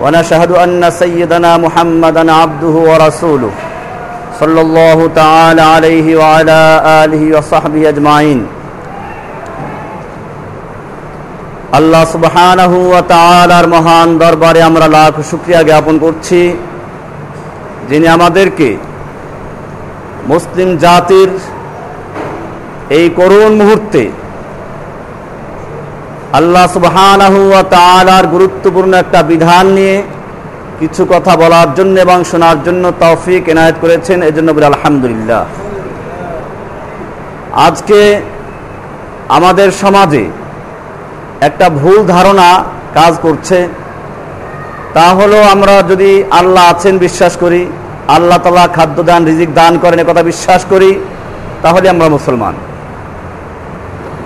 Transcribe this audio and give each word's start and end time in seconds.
ونشهد 0.00 0.50
أن 0.54 0.90
سيدنا 0.92 1.52
محمدا 1.56 2.32
عبده 2.32 2.74
ورسوله 2.90 3.52
صلى 4.40 4.60
الله 4.60 4.98
تعالى 5.14 5.62
عليه 5.74 6.06
وعلى 6.16 6.60
آله 7.04 7.22
وصحبه 7.38 7.82
أجمعين 7.88 8.40
আল্লাহ 11.72 12.04
সুবহানাহু 12.14 12.78
ওয়া 12.90 13.02
তাআলার 13.14 13.66
মহান 13.66 14.08
দরবারে 14.18 14.60
আমরা 14.62 14.86
লাখ 14.88 15.14
শুকরিয়া 15.30 15.60
জ্ঞাপন 15.62 15.94
করছি 15.98 16.40
যিনি 17.88 18.06
আমাদেরকে 18.08 18.68
মুসলিম 20.26 20.68
জাতির 20.76 21.30
এই 22.90 23.06
করুণ 23.18 23.52
মুহূর্তে 23.54 24.02
আল্লাহ 26.39 26.65
সুবহানাহু 26.75 27.39
ওয়া 27.51 27.63
গুরুত্বপূর্ণ 28.35 28.91
একটা 29.03 29.19
বিধান 29.31 29.65
নিয়ে 29.77 29.95
কিছু 30.79 31.01
কথা 31.13 31.33
বলার 31.41 31.69
জন্য 31.77 31.95
এবং 32.05 32.17
শোনার 32.31 32.57
জন্য 32.65 32.83
তৌফিক 33.03 33.43
এনায়েত 33.53 33.77
করেছেন, 33.83 34.17
এজন্য 34.29 34.49
বলি 34.55 34.65
আলহামদুলিল্লাহ। 34.73 35.43
আজকে 37.67 37.99
আমাদের 39.37 39.69
সমাজে 39.83 40.23
একটা 41.47 41.65
ভুল 41.79 41.97
ধারণা 42.13 42.49
কাজ 42.97 43.13
করছে, 43.25 43.57
তা 44.95 45.07
হলো 45.19 45.37
আমরা 45.53 45.75
যদি 45.91 46.11
আল্লাহ 46.39 46.63
আছেন 46.73 46.95
বিশ্বাস 47.05 47.33
করি, 47.43 47.61
আল্লাহ 48.15 48.37
তালা 48.43 48.65
খাদ্য 48.77 48.97
দান 49.09 49.21
রিজিক 49.29 49.49
দান 49.59 49.73
করেন 49.83 49.99
কথা 50.09 50.23
বিশ্বাস 50.31 50.61
করি, 50.71 50.91
তাহলে 51.63 51.87
আমরা 51.93 52.07
মুসলমান। 52.17 52.55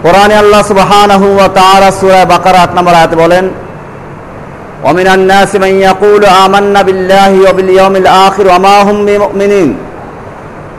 কোরআনে 0.05 0.35
আল্লাহ 0.43 0.63
সুবহানাহু 0.71 1.27
ওয়া 1.37 1.49
তাআলা 1.59 1.89
সূরা 2.01 2.21
বাকারা 2.33 2.59
8 2.63 2.77
নম্বর 2.79 2.95
আয়াতে 3.01 3.17
বলেন 3.25 3.47
ومن 4.87 5.07
الناس 5.17 5.51
من 5.65 5.73
يقول 5.81 6.23
آمنا 6.45 6.81
بالله 6.83 7.33
وباليوم 7.47 7.95
الآخر 8.03 8.45
وما 8.53 8.77
هم 8.83 8.97
بمؤمنين 9.07 9.71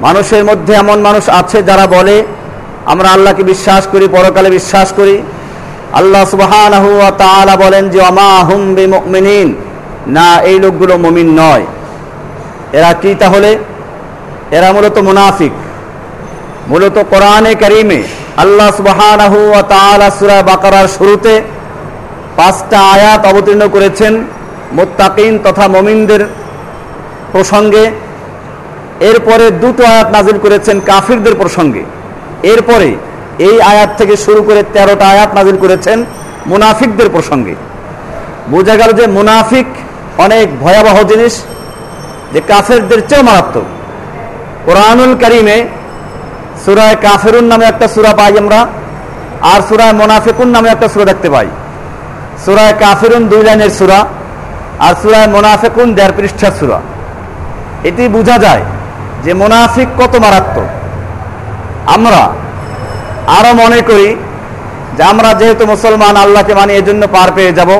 মানুষের 0.02 0.44
মধ্যে 0.50 0.74
এমন 0.74 0.98
মানুষ 1.08 1.26
আছে 1.40 1.58
যারা 1.70 1.86
বলে 1.88 2.16
আমরা 2.86 3.08
আল্লাহকে 3.16 3.44
বিশ্বাস 3.44 3.84
করি 3.94 4.06
পরকালে 4.08 4.50
বিশ্বাস 4.50 4.90
করি 5.00 5.16
আল্লাহ 5.94 6.24
সুবহানাহু 6.34 6.90
ওয়া 7.00 7.12
তাআলা 7.24 7.54
বলেন 7.64 7.84
যে 7.94 8.00
ওমা 8.10 8.34
হুম 8.48 8.62
বিমুমিনিন 8.78 9.48
না 10.08 10.30
এই 10.50 10.58
লোকগুলো 10.60 10.94
মুমিন 10.98 11.30
নয় 11.42 11.66
এরা 12.78 12.92
কি 13.02 13.12
তাহলে 13.22 13.52
এরা 14.58 14.70
মূলত 14.76 14.98
মুনাফিক 15.08 15.54
মূলত 16.68 16.98
কোরআনে 17.12 17.52
কারিমে 17.56 18.00
আল্লাহ 18.37 18.71
সুবহানাহু 18.77 19.53
তাআলা 19.69 20.11
সূরা 20.19 20.43
বাকারার 20.43 20.89
শুরুতে 20.99 21.43
পাঁচটা 22.37 22.81
আয়াত 22.81 23.27
অবতীর্ণ 23.27 23.69
করেছেন 23.69 24.25
মুত্তাকিন 24.73 25.39
তথা 25.39 25.69
মুমিনদের 25.69 26.27
প্রসঙ্গে। 27.33 27.91
এরপরে 29.01 29.51
দুটো 29.51 29.85
আয়াত 29.85 30.11
নাজিল 30.11 30.39
করেছেন 30.39 30.81
কাফিরদের 30.81 31.35
প্রসঙ্গে। 31.35 31.83
এরপরে 32.43 32.97
এই 33.39 33.61
আয়াত 33.61 33.91
থেকে 33.99 34.17
শুরু 34.17 34.43
করে 34.43 34.63
তেরোটা 34.63 35.07
আয়াত 35.07 35.35
নাজিল 35.35 35.57
করেছেন 35.57 36.05
মুনাফিকদের 36.47 37.09
প্রসঙ্গে। 37.11 37.55
বোঝা 38.49 38.77
গেল 38.77 38.93
যে 38.93 39.07
মুনাফিক 39.07 39.67
অনেক 40.19 40.61
ভয়াবহ 40.61 41.03
জিনিস, 41.03 41.43
যে 42.33 42.41
কাফেরদের 42.49 43.09
চেয়েও 43.09 43.23
মারাত্মক। 43.23 43.65
কোরআনুল 44.67 45.15
করিমে 45.15 45.65
সুরায় 46.65 46.97
কাফেরুন 47.05 47.47
নামে 47.53 47.65
একটা 47.65 47.87
সুরা 47.95 48.13
পাই 48.15 48.33
আমরা, 48.39 48.61
আর 49.53 49.61
সুরায় 49.69 49.93
মোনাফিকুন 49.93 50.49
নামে 50.55 50.69
একটা 50.75 50.89
সুরা 50.93 51.05
দেখতে 51.05 51.29
পাই। 51.35 51.49
সুরায় 52.45 52.75
কাফেরুন 52.83 53.23
দুই 53.29 53.43
লাইনের 53.47 53.71
সুরা, 53.71 54.01
আর 54.87 54.95
সুরায় 55.03 55.29
মোনাফিকুন 55.35 55.89
দেড় 55.95 56.13
পৃষ্ঠার 56.17 56.53
সুরা। 56.61 56.79
এটি 57.89 58.03
বোঝা 58.09 58.37
যায় 58.39 58.63
যে 59.25 59.33
মোনাফিক 59.35 59.89
কত 60.01 60.13
মারাত্মক। 60.17 60.69
আমরা 61.95 62.23
আরও 63.39 63.51
মনে 63.63 63.81
করি 63.89 64.09
যে 64.97 65.03
আমরা 65.03 65.29
যেহেতু 65.41 65.65
মুসলমান, 65.67 66.15
আল্লাহকে 66.17 66.55
মানি, 66.55 66.73
এজন্য 66.81 67.03
পার 67.07 67.29
পেয়ে 67.37 67.53
যাব। 67.53 67.71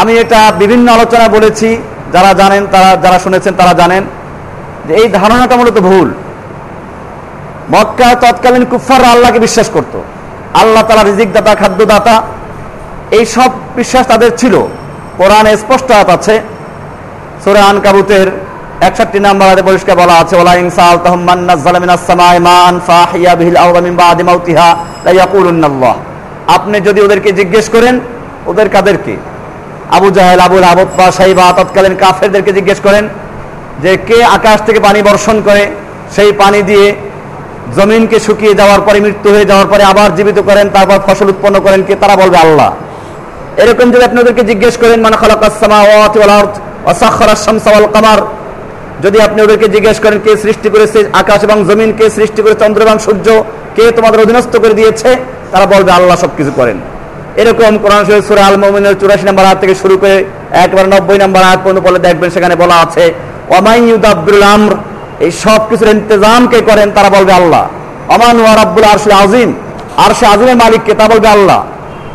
আমি 0.00 0.12
এটা 0.22 0.40
বিভিন্ন 0.58 0.86
আলোচনা 0.92 1.26
বলেছি, 1.28 1.68
যারা 2.12 2.30
জানেন 2.40 2.62
তারা, 2.72 2.90
যারা 3.04 3.18
শুনেছেন 3.18 3.52
তারা 3.60 3.72
জানেন 3.80 4.02
যে 4.86 4.92
এই 5.00 5.06
ধারণাটা 5.08 5.54
মূলত 5.56 5.78
ভুল। 5.88 6.08
মক্কা 7.72 8.14
তৎকালীন 8.14 8.64
কুফাররা 8.64 9.08
আল্লাহকে 9.14 9.38
বিশ্বাস 9.38 9.68
করত। 9.74 9.94
আল্লাহ 10.62 10.82
তালা 10.82 11.02
রিজিক 11.02 11.32
দাতা 11.32 11.54
খাদ্যদাতা, 11.54 12.22
এই 13.16 13.24
সব 13.24 13.50
বিশ্বাস 13.76 14.06
তাদের 14.06 14.30
ছিল। 14.36 14.54
কোরআনে 15.18 15.56
স্পষ্ট 15.56 15.88
হাত 15.92 16.08
আছে। 16.16 16.34
সুরে 17.44 17.60
আন 17.60 17.80
কাবুতের 17.80 18.26
একষট্টি 18.80 19.18
নাম্বার 19.26 19.48
হাতে 19.48 19.62
পরিষ্কার 19.62 19.96
বলা 19.96 20.14
আছে 20.22 20.36
ওলা 20.36 20.54
ইনসাল 20.54 20.96
তাহমান 21.04 21.38
নাজ্জালা 21.38 21.78
মিনাস 21.78 22.02
সামাই 22.06 22.38
মান 22.38 22.80
ফাহিয়া 22.86 23.34
বিহিল 23.38 23.56
আরদা 23.56 23.80
মিন 23.80 23.94
বাদি 23.96 24.22
মাউতিহা 24.22 24.68
লা 25.04 25.10
ইয়াকুলুন্নাল্লাহ 25.10 25.94
আপনি 26.56 26.80
যদি 26.80 27.00
ওদেরকে 27.00 27.32
জিজ্ঞেস 27.32 27.68
করেন, 27.68 28.00
ওদের 28.46 28.68
কাদেরকে? 28.68 29.16
আবু 29.90 30.10
জাহেল 30.10 30.40
আবুল 30.40 30.64
আবত্তা 30.64 31.10
সাইবা 31.10 31.52
তৎকালীন 31.56 31.94
কাফেরদেরকে 31.96 32.52
জিজ্ঞেস 32.52 32.78
করেন 32.80 33.08
যে, 33.82 33.96
কে 33.96 34.24
আকাশ 34.24 34.58
থেকে 34.66 34.80
পানি 34.80 35.02
বর্ষণ 35.02 35.40
করে? 35.42 35.70
সেই 36.14 36.32
পানি 36.32 36.62
দিয়ে 36.62 36.94
জমিনকে 37.76 38.18
শুকিয়ে 38.26 38.54
যাওয়ার 38.60 38.80
পরে, 38.86 38.98
মৃত্যু 39.06 39.28
হয়ে 39.34 39.46
যাওয়ার 39.50 39.68
পরে 39.72 39.82
আবার 39.92 40.08
জীবিত 40.16 40.38
করেন, 40.48 40.66
তারপর 40.76 40.98
ফসল 41.06 41.28
উৎপন্ন 41.32 41.56
করেন 41.66 41.80
কে? 41.86 41.94
তারা 42.02 42.14
বলবে 42.22 42.38
আল্লাহ। 42.44 42.70
এরকম 43.62 43.86
যদি 43.92 44.04
আপনি 44.08 44.18
ওদেরকে 44.20 44.42
জিজ্ঞেস 44.50 44.74
করেন 44.82 44.98
মানে 45.06 45.16
কামার? 47.96 48.20
যদি 49.04 49.18
আপনি 49.26 49.38
ওদেরকে 49.42 49.66
জিজ্ঞেস 49.74 49.96
করেন, 50.04 50.18
কে 50.24 50.30
সৃষ্টি 50.44 50.68
করেছে 50.74 50.98
আকাশ 51.12 51.40
এবং 51.46 51.58
জমিন? 51.68 51.90
কে 51.98 52.04
সৃষ্টি 52.18 52.40
করে 52.44 52.54
চন্দ্র 52.62 52.80
এবং 52.86 52.96
সূর্য? 53.06 53.26
কে 53.76 53.84
তোমাদের 53.96 54.18
অধীনস্থ 54.24 54.52
করে 54.62 54.74
দিয়েছে? 54.80 55.10
তারা 55.52 55.66
বলবে, 55.66 55.90
আল্লাহ 55.98 56.16
সবকিছু 56.24 56.52
করেন। 56.56 56.78
এরকম 57.42 57.72
কোরআন 57.82 58.02
সূরা 58.28 58.42
আল 58.46 58.56
মুমিনের 58.56 58.94
84 59.00 59.22
নম্বর 59.28 59.44
আয়াত 59.48 59.58
থেকে 59.62 59.74
শুরু 59.82 59.94
করে 60.02 60.16
একবার 60.64 60.84
90 60.94 61.16
নম্বর 61.22 61.42
আয়াত 61.48 61.60
পর্যন্ত 61.64 61.80
বলে 61.88 61.98
দেখবেন, 62.06 62.30
সেখানে 62.30 62.54
বলা 62.62 62.76
আছে 62.84 63.04
ওয়ামাই 63.50 63.78
ইউদাব্বিরুল 63.88 64.46
আমর 64.54 64.72
এই 65.20 65.30
সব 65.30 65.60
কিছুর 65.68 65.88
ইন্তজাম 65.88 66.46
কে 66.46 66.60
করেন, 66.60 66.90
তারা 66.90 67.08
বলবে 67.08 67.32
আল্লাহ। 67.32 67.64
অমান 68.08 68.40
ওয়া 68.40 68.54
রাব্বুল 68.56 68.84
আরশিল 68.84 69.12
আযীম। 69.12 69.50
আরশে 69.96 70.26
আযীমের 70.26 70.56
মালিক 70.56 70.80
কে 70.84 70.94
তা 70.94 71.08
বলবে 71.08 71.28
আল্লাহ। 71.28 71.62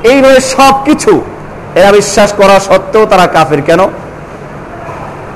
এইভাবে 0.03 0.39
সব 0.39 0.73
কিছু 0.85 1.21
এরা 1.75 1.91
বিশ্বাস 1.91 2.33
করা 2.33 2.59
সত্ত্বেও 2.59 3.05
তারা 3.05 3.27
কাফের 3.27 3.61
কেন? 3.61 3.81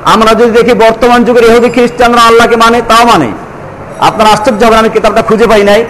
আমরা 0.05 0.33
যদি 0.33 0.51
দেখি 0.51 0.73
বর্তমান 0.73 1.23
যুগের 1.23 1.43
ইহুদি 1.43 1.69
খ্রিস্টানরা 1.69 2.21
আল্লাহকে 2.21 2.55
মানে 2.55 2.81
তাও 2.81 3.05
মানে। 3.05 3.29
আপনার 3.99 4.27
আশ্চর্য 4.27 4.65
হবেন 4.65 4.79
আমি 4.79 4.89
কিতাবটা 4.89 5.21
খুঁজে 5.21 5.47
পাই 5.47 5.63
নাই। 5.63 5.85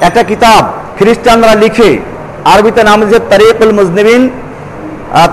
একটা 0.00 0.22
কিতাব 0.22 0.62
খ্রিস্টানরা 0.98 1.54
লিখে, 1.54 1.98
আরবিতে 2.44 2.82
নাম 2.82 3.00
দিয়েছে 3.00 3.26
তরিকুল 3.30 3.72
মুজনিবিন 3.72 4.30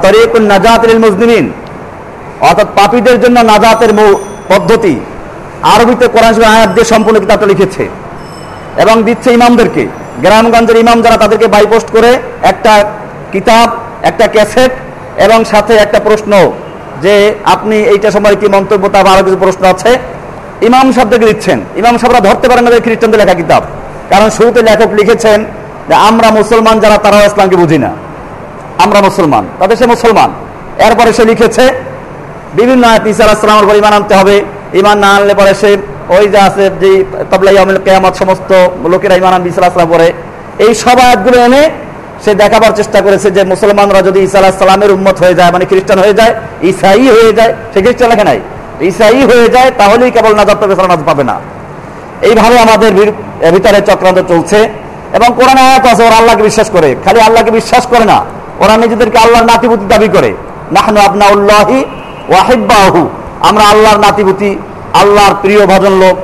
তরিকুল 0.01 0.43
নাজাতুল 0.43 0.99
মুজনিবিন। 0.99 1.51
অর্থাৎ 2.41 2.67
পাপীদের 2.75 3.21
জন্য 3.21 3.39
নাজাতের 3.39 3.89
পদ্ধতি। 4.49 4.99
আরবিতে 5.63 6.07
কোরআন 6.07 6.43
আয়াত 6.43 6.69
দিয়ে 6.69 6.85
সম্পূর্ণ 6.85 7.19
কিতাবটা 7.19 7.45
লিখেছে। 7.45 7.89
এবং 8.77 9.03
দিচ্ছে 9.03 9.33
ইমামদেরকে। 9.33 9.87
গ্রামগঞ্জের 10.21 10.75
ইমাম 10.75 11.01
যারা 11.01 11.17
তাদেরকে 11.17 11.47
বাইপোস্ট 11.47 11.91
করে, 11.91 12.19
একটা 12.43 12.91
কিতাব, 13.31 13.77
একটা 14.03 14.27
ক্যাসেট 14.27 14.71
এবং 15.17 15.45
সাথে 15.45 15.73
একটা 15.73 15.99
প্রশ্ন 15.99 16.51
যে, 17.01 17.35
আপনি 17.45 17.75
এইটা 17.75 18.11
সময় 18.11 18.35
কি 18.35 18.47
মন্তব্য? 18.47 18.89
তা 18.89 18.99
আরও 18.99 19.23
কিছু 19.23 19.37
প্রশ্ন 19.37 19.65
আছে। 19.65 19.99
ইমাম 20.61 20.91
সাহেবদেরকে 20.91 21.25
দিচ্ছেন। 21.25 21.61
ইমাম 21.75 21.97
সাহেবরা 21.97 22.19
ধরতে 22.19 22.49
পারেন 22.49 22.63
না 22.63 22.79
খ্রিস্টানদের 22.79 23.19
লেখা 23.19 23.33
কিতাব। 23.33 23.63
কারণ 24.09 24.29
শুরুতে 24.29 24.61
লেখক 24.61 24.87
লিখেছেন 24.93 25.45
যে, 25.87 25.93
আমরা 25.93 26.31
মুসলমান 26.31 26.79
যারা, 26.79 26.97
তারাও 26.97 27.25
ইসলামকে 27.25 27.55
বুঝি 27.55 27.77
না। 27.77 27.93
আমরা 28.77 29.01
মুসলমান। 29.01 29.47
তাদের 29.59 29.77
সে 29.77 29.85
মুসলমান। 29.85 30.31
এরপরে 30.81 31.13
সে 31.13 31.25
লিখেছে, 31.25 31.69
বিভিন্ন 32.53 32.87
আয়াত 32.87 33.07
ইসা 33.07 33.23
আলাহিসামের 33.23 33.65
উপর 33.65 33.75
ইমান 33.75 33.93
আনতে 33.93 34.15
হবে। 34.15 34.41
ইমান 34.73 34.97
না 34.97 35.09
আনলে 35.15 35.33
পরে 35.33 35.53
সে 35.53 35.77
ওই 36.09 36.27
যে 36.27 36.37
আছে 36.37 36.69
যে 36.69 37.03
তবলাই 37.31 37.55
কেয়ামত 37.85 38.15
সমস্ত 38.15 38.51
লোকেরা 38.87 39.15
ইমান 39.15 39.33
আনবি 39.33 39.49
ইসা 39.49 39.61
আলাহিসাম 39.61 39.89
পরে। 39.89 40.13
এই 40.59 40.75
সব 40.75 40.99
আয়াতগুলো 40.99 41.37
এনে 41.37 41.69
সে 42.25 42.33
দেখাবার 42.35 42.71
চেষ্টা 42.75 43.01
করেছে 43.01 43.31
যে 43.31 43.43
মুসলমানরা 43.43 44.01
যদি 44.01 44.27
আলাহ 44.37 44.51
সালামের 44.51 44.91
উন্মত 44.91 45.23
হয়ে 45.23 45.33
যায় 45.33 45.51
মানে 45.51 45.65
খ্রিস্টান 45.65 45.99
হয়ে 45.99 46.13
যায়, 46.13 46.35
ঈসাই 46.63 47.07
হয়ে 47.07 47.33
যায়, 47.33 47.53
সে 47.73 47.81
খ্রিস্টান 47.81 48.09
লেখে 48.09 48.23
নাই। 48.23 48.39
ঈসাই 48.81 49.21
হয়ে 49.21 49.47
যায়, 49.47 49.71
তাহলেই 49.77 50.11
কেবল 50.11 50.35
নাজাত 50.35 50.57
পাবে 50.61 50.75
নাজাত 50.75 50.99
পাবে 51.05 51.23
না। 51.23 51.39
এইভাবে 52.21 52.59
আমাদের 52.59 52.93
ভিতরে 53.51 53.81
চক্রান্ত 53.81 54.19
চলছে। 54.27 54.69
এবং 55.13 55.27
কোরআন 55.35 55.57
আয়াত 55.57 55.85
আছে, 55.85 56.03
ওরা 56.03 56.15
আল্লাহকে 56.15 56.43
বিশ্বাস 56.43 56.69
করে। 56.69 56.95
খালি 57.05 57.21
আল্লাহকে 57.21 57.51
বিশ্বাস 57.51 57.87
করে 57.87 58.05
না। 58.05 58.25
ওরা 58.59 58.77
নিজেদেরকে 58.77 59.17
আল্লাহর 59.17 59.45
নাতিপুতি 59.45 59.85
দাবি 59.85 60.07
করে। 60.07 60.33
নাহনু 60.71 60.99
আবনাউল্লাহি 60.99 61.85
ওয়াহিব্বাহু। 62.29 63.09
আমরা 63.41 63.63
আল্লাহর 63.63 63.99
নাতিপুতি 63.99 64.57
আল্লাহর 64.93 65.35
প্রিয় 65.41 65.67
ভজন 65.67 65.91
লোক। 65.91 66.17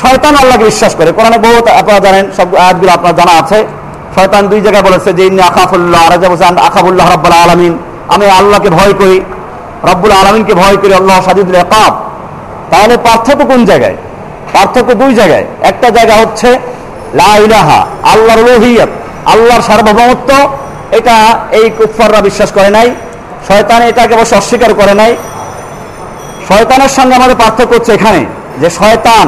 শয়তান 0.00 0.36
আল্লাহকে 0.36 0.64
বিশ্বাস 0.64 0.94
করে। 0.94 1.12
কোরআনে 1.12 1.38
বহু 1.38 1.56
আপনারা 1.78 1.98
জানেন, 1.98 2.30
সব 2.36 2.54
আয়াতগুলো 2.54 2.92
আপনার 2.92 3.16
জানা 3.16 3.32
আছে। 3.32 3.66
শয়তান 4.14 4.48
দুই 4.48 4.60
জায়গায় 4.60 4.84
বলেছে 4.84 5.12
যে, 5.12 5.26
ইন্নি 5.26 5.42
আকাফুল্লাহ 5.42 6.12
আর 6.12 6.18
বলছে 6.18 6.44
আকাফুল্লাহ 6.44 7.14
রব্বুল 7.14 7.32
আলমিন। 7.32 7.78
আমি 8.08 8.30
আল্লাহকে 8.30 8.70
ভয় 8.70 8.92
করি, 8.92 9.20
রব্বুল 9.84 10.12
আলমিনকে 10.12 10.54
ভয় 10.54 10.76
করি, 10.76 10.94
আল্লাহ 10.94 11.20
সাজিদুল 11.20 11.54
একাব 11.54 12.04
তাহলে 12.70 12.96
পার্থক্য 12.96 13.44
কোন 13.44 13.64
জায়গায়? 13.64 13.96
পার্থক্য 14.52 14.94
দুই 14.94 15.14
জায়গায়। 15.14 15.44
একটা 15.62 15.90
জায়গা 15.90 16.14
হচ্ছে, 16.14 16.58
লা 17.14 17.36
ইলাহা, 17.36 17.86
আল্লাহর 18.02 18.40
রহিয়ত 18.40 18.88
আল্লাহর 19.26 19.62
সার্বভৌমত্ব। 19.62 20.48
এটা 20.90 21.38
এই 21.50 21.70
কুফাররা 21.70 22.20
বিশ্বাস 22.20 22.52
করে 22.52 22.70
নাই। 22.70 22.94
শয়তান 23.48 23.82
এটাকে 23.82 24.14
অবশ্য 24.14 24.36
অস্বীকার 24.36 24.74
করে 24.74 24.94
নাই। 24.94 25.16
শয়তানের 26.48 26.88
সঙ্গে 26.88 27.14
আমাদের 27.14 27.36
পার্থক্য 27.36 27.74
হচ্ছে 27.74 27.92
এখানে, 27.92 28.24
যে 28.60 28.70
শয়তান 28.70 29.26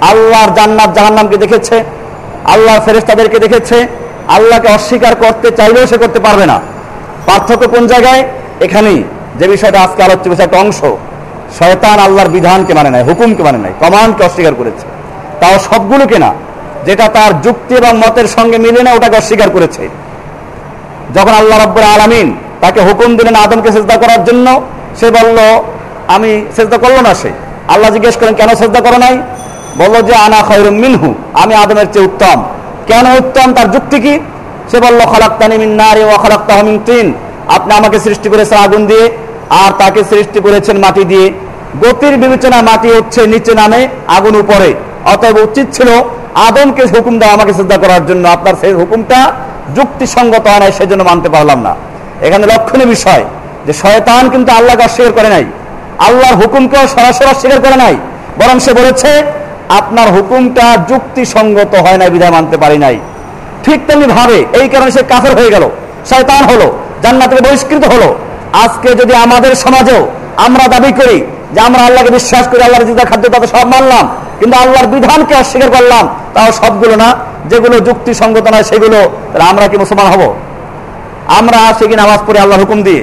আল্লাহর 0.00 0.54
জান্নাত 0.54 0.90
জাহান্নামকে 0.94 1.36
দেখেছে, 1.36 1.84
আল্লাহর 2.44 2.80
ফেরেশতাদেরকে 2.80 3.38
দেখেছে, 3.38 3.86
আল্লাহকে 4.28 4.68
অস্বীকার 4.68 5.14
করতে 5.14 5.50
চাইলেও 5.50 5.86
সে 5.86 5.96
করতে 5.96 6.18
পারবে 6.18 6.46
না। 6.46 6.60
পার্থক্য 7.26 7.68
কোন 7.68 7.86
জায়গায়? 7.86 8.24
এখানেই। 8.60 9.04
যে 9.38 9.48
বিষয়টা 9.48 9.82
আজকে 9.82 10.02
আলোচ্য 10.02 10.30
বিষয়, 10.30 10.44
একটা 10.44 10.58
অংশ। 10.58 10.80
শয়তান 11.58 11.98
আল্লাহর 11.98 12.28
বিধানকে 12.28 12.74
মানে 12.74 12.90
নাই 12.90 13.02
হুকুমকে 13.02 13.42
মানে 13.42 13.58
নাই 13.58 13.72
কমান্ডকে 13.80 14.24
অস্বীকার 14.24 14.54
করেছে। 14.54 14.86
তাও 15.40 15.58
সবগুলোকে 15.58 16.18
না, 16.18 16.34
যেটা 16.86 17.08
তার 17.08 17.40
যুক্তি 17.42 17.74
এবং 17.74 17.92
মতের 17.98 18.26
সঙ্গে 18.26 18.58
মিলে 18.58 18.82
না, 18.82 18.90
ওটাকে 18.92 19.16
অস্বীকার 19.16 19.50
করেছে। 19.50 19.88
যখন 21.14 21.34
আল্লাহ 21.40 21.56
রব্বুল 21.64 21.82
আলমিন 21.82 22.36
তাকে 22.60 22.80
হুকুম 22.80 23.16
দিলেন 23.16 23.34
আদমকে 23.34 23.70
চেষ্টা 23.72 23.96
করার 23.96 24.24
জন্য, 24.24 24.46
সে 25.00 25.10
বলল 25.10 25.38
আমি 26.08 26.44
চেষ্টা 26.56 26.76
করল 26.78 27.00
না 27.00 27.14
সে। 27.14 27.30
আল্লাহ 27.68 27.90
জিজ্ঞেস 27.90 28.16
করেন, 28.16 28.34
কেন 28.34 28.48
চেষ্টা 28.48 28.80
করো 28.80 28.98
নাই? 28.98 29.18
বলল 29.78 30.02
যে, 30.02 30.14
আনা 30.14 30.40
খয়রুম 30.42 30.74
মিনহু। 30.74 31.14
আমি 31.34 31.54
আদমের 31.54 31.86
চেয়ে 31.92 32.04
উত্তম। 32.04 32.42
কেন 32.86 33.06
উত্তম? 33.06 33.54
তার 33.54 33.70
যুক্তি 33.70 34.00
কি? 34.00 34.20
সে 34.70 34.80
বলল, 34.80 35.00
খলাক্তানি 35.00 35.58
মিন 35.58 35.72
নারী 35.74 36.02
ও 36.04 36.10
খলাক্তাহ 36.16 36.62
মিন 36.62 36.78
তিন। 36.86 37.14
আপনি 37.48 37.74
আমাকে 37.74 37.98
সৃষ্টি 37.98 38.28
করেছেন 38.28 38.58
আগুন 38.58 38.86
দিয়ে, 38.86 39.10
আর 39.50 39.70
তাকে 39.78 40.04
সৃষ্টি 40.04 40.40
করেছেন 40.40 40.78
মাটি 40.78 41.04
দিয়ে। 41.04 41.26
গতির 41.82 42.16
বিবেচনা 42.16 42.62
মাটি 42.62 42.88
হচ্ছে 42.88 43.26
নিচে 43.26 43.54
নামে, 43.54 43.88
আগুন 44.06 44.36
উপরে। 44.36 44.74
অতএব 45.04 45.36
উচিত 45.36 45.66
ছিল 45.72 45.88
আদমকে 46.34 46.82
হুকুম 46.82 47.18
দেওয়া 47.18 47.34
আমাকে 47.34 47.52
শ্রদ্ধা 47.52 47.76
করার 47.76 48.06
জন্য। 48.06 48.28
আপনার 48.28 48.54
সেই 48.60 48.72
হুকুমটা 48.72 49.32
যুক্তিসঙ্গত 49.76 50.46
হয় 50.48 50.58
নাই, 50.58 50.72
সেজন্য 50.72 51.02
মানতে 51.02 51.28
পারলাম 51.28 51.62
না। 51.62 51.74
এখানে 52.20 52.46
লক্ষণীয় 52.46 52.88
বিষয় 52.88 53.24
যে, 53.66 53.72
শয়তান 53.72 54.30
কিন্তু 54.30 54.52
আল্লাহকে 54.52 54.82
অস্বীকার 54.84 55.12
করে 55.12 55.28
নাই। 55.28 55.44
আল্লাহর 56.06 56.36
হুকুমকেও 56.40 56.84
সরাসরি 56.94 57.26
অস্বীকার 57.34 57.60
করে 57.64 57.76
নাই। 57.84 57.94
বরং 58.40 58.56
সে 58.64 58.72
বলেছে, 58.80 59.10
আপনার 59.68 60.08
হুকুমটা 60.16 60.66
যুক্তিসঙ্গত 60.90 61.72
হয় 61.84 61.98
নাই, 62.00 62.10
বিধায় 62.14 62.34
মানতে 62.36 62.56
পারি 62.62 62.78
নাই। 62.84 62.96
ঠিক 63.64 63.78
তেমনি 63.86 64.06
ভাবে 64.06 64.38
এই 64.60 64.66
কারণে 64.72 64.90
সে 64.96 65.02
কাফের 65.12 65.34
হয়ে 65.38 65.50
গেল, 65.54 65.64
শয়তান 66.10 66.42
হলো 66.50 66.66
জান্নাত 67.02 67.28
থেকে 67.30 67.42
বহিষ্কৃত 67.46 67.84
হলো। 67.92 68.08
আজকে 68.64 68.88
যদি 69.00 69.14
আমাদের 69.24 69.52
সমাজেও 69.64 70.02
আমরা 70.46 70.64
দাবি 70.74 70.92
করি 70.92 71.18
যে 71.54 71.60
আমরা 71.60 71.80
আল্লাহকে 71.86 72.10
বিশ্বাস 72.10 72.44
করি, 72.50 72.60
আল্লাহর 72.62 72.84
যেটা 72.84 73.04
খাদ্য 73.10 73.24
তাতে 73.34 73.46
সব 73.54 73.66
মানলাম, 73.74 74.04
কিন্তু 74.40 74.56
আল্লাহর 74.62 74.86
বিধানকে 74.86 75.34
অস্বীকার 75.34 75.70
করলাম, 75.76 76.04
তাও 76.34 76.48
সবগুলো 76.52 76.94
না, 76.96 77.08
যেগুলো 77.50 77.76
যুক্তিসঙ্গত 77.80 78.46
নয় 78.54 78.62
সেগুলো, 78.62 78.98
তাহলে 79.30 79.44
আমরা 79.50 79.64
কি 79.70 79.76
মুসলমান 79.82 80.06
হব? 80.12 80.22
আমরা 81.38 81.58
আসি 81.70 81.84
কি 81.90 81.96
নামাজ 82.02 82.20
পড়ি 82.26 82.38
আল্লাহর 82.38 82.62
হুকুম 82.64 82.78
দিয়ে? 82.82 83.02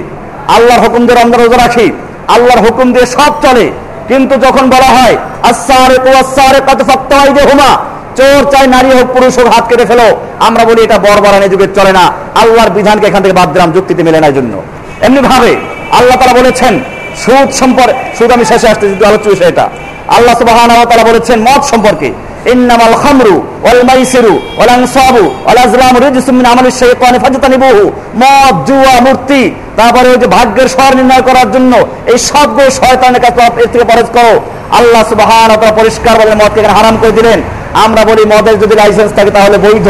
আল্লাহর 0.56 0.82
হুকুম 0.86 1.02
দিয়ে 1.06 1.18
রমজান 1.22 1.40
রোজা 1.42 1.58
রাখি? 1.58 1.88
আল্লাহর 2.28 2.62
হুকুম 2.66 2.94
দিয়ে 2.94 3.06
সব 3.06 3.34
চলে। 3.42 3.72
কিন্তু 4.08 4.36
যখন 4.36 4.70
বলা 4.70 4.86
হয় 4.86 5.16
আসারে 5.44 6.18
আসারে 6.18 6.60
কত 6.68 6.84
ফক্তাই 6.90 7.34
যে 7.34 7.42
হুমা 7.42 7.78
চোর 8.16 8.52
চাই 8.52 8.68
নারী 8.68 8.88
হোক, 8.88 9.08
পুরুষ 9.14 9.38
হোক, 9.38 9.48
হাত 9.48 9.68
কেটে 9.68 9.86
ফেলো। 9.86 10.18
আমরা 10.40 10.66
বলি, 10.66 10.82
এটা 10.82 10.98
বরবরানি 10.98 11.50
যুগে 11.50 11.68
চলে 11.76 11.92
না। 11.92 12.12
আল্লাহর 12.36 12.70
বিধানকে 12.70 13.08
এখান 13.08 13.22
থেকে 13.22 13.34
বাদ 13.34 13.54
দিলাম, 13.54 13.72
যুক্তিতে 13.72 14.04
মেলে 14.04 14.20
না 14.20 14.30
জন্য। 14.32 14.62
এমনি 15.02 15.22
ভাবে 15.22 15.56
আল্লাহ 15.92 16.18
তারা 16.18 16.34
বলেছেন, 16.34 16.80
সুদ 17.26 17.52
সম্পর্কে 17.52 17.94
সুদ 18.18 18.32
আমি 18.32 18.46
শেষে 18.46 18.68
আসতে 18.68 18.90
যদি 18.90 19.06
আলোচ্য 19.06 19.30
বিষয় 19.30 19.48
এটা। 19.48 19.70
আল্লাহ 20.08 20.36
ওয়া 20.76 20.86
তাআলা 20.86 21.04
বলেছেন, 21.04 21.42
মদ 21.42 21.62
সম্পর্কে। 21.64 22.12
ইন্নামাল 22.54 22.96
খামরু 23.04 23.36
ওয়াল 23.64 23.82
মাইসিরু 23.90 24.34
ওয়াল 24.58 24.72
আনসাবু 24.78 25.24
ওয়াল 25.46 25.60
আজলামু 25.66 25.98
রিজসুম 26.06 26.36
মিন 26.40 26.48
আমালিশ 26.54 26.76
শাইতানি 26.82 27.18
ফাজতানিবুহু। 27.24 27.84
মদ, 28.22 28.56
জুয়া, 28.68 28.96
মূর্তি, 29.06 29.42
তারপরে 29.78 30.08
ওই 30.14 30.18
যে 30.24 30.28
ভাগ্যের 30.36 30.68
স্বর 30.74 30.92
নির্ণয় 31.00 31.24
করার 31.28 31.48
জন্য 31.56 31.74
এই 32.12 32.18
সবগুলো 32.30 32.70
শয়তানের 32.80 33.22
কাছে 33.26 33.40
এর 33.64 33.70
থেকে 33.74 33.86
পরেজ 33.92 34.08
করো 34.18 34.34
আল্লাহ 34.80 35.02
সুবহানাহু 35.12 35.60
ওয়া 35.62 35.72
পরিষ্কার 35.80 36.14
বলে 36.20 36.34
মদকে 36.42 36.60
হারাম 36.78 36.96
করে 37.02 37.14
দিলেন। 37.20 37.40
আমরা 37.86 38.02
বলি 38.10 38.24
মদের 38.34 38.56
যদি 38.64 38.76
লাইসেন্স 38.82 39.12
থাকে 39.18 39.32
তাহলে 39.38 39.58
বৈধ, 39.66 39.88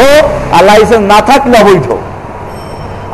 আর 0.56 0.63
লাইসেন্স 0.69 1.04
না 1.13 1.19
থাকলে 1.30 1.56
অবৈধ। 1.63 1.88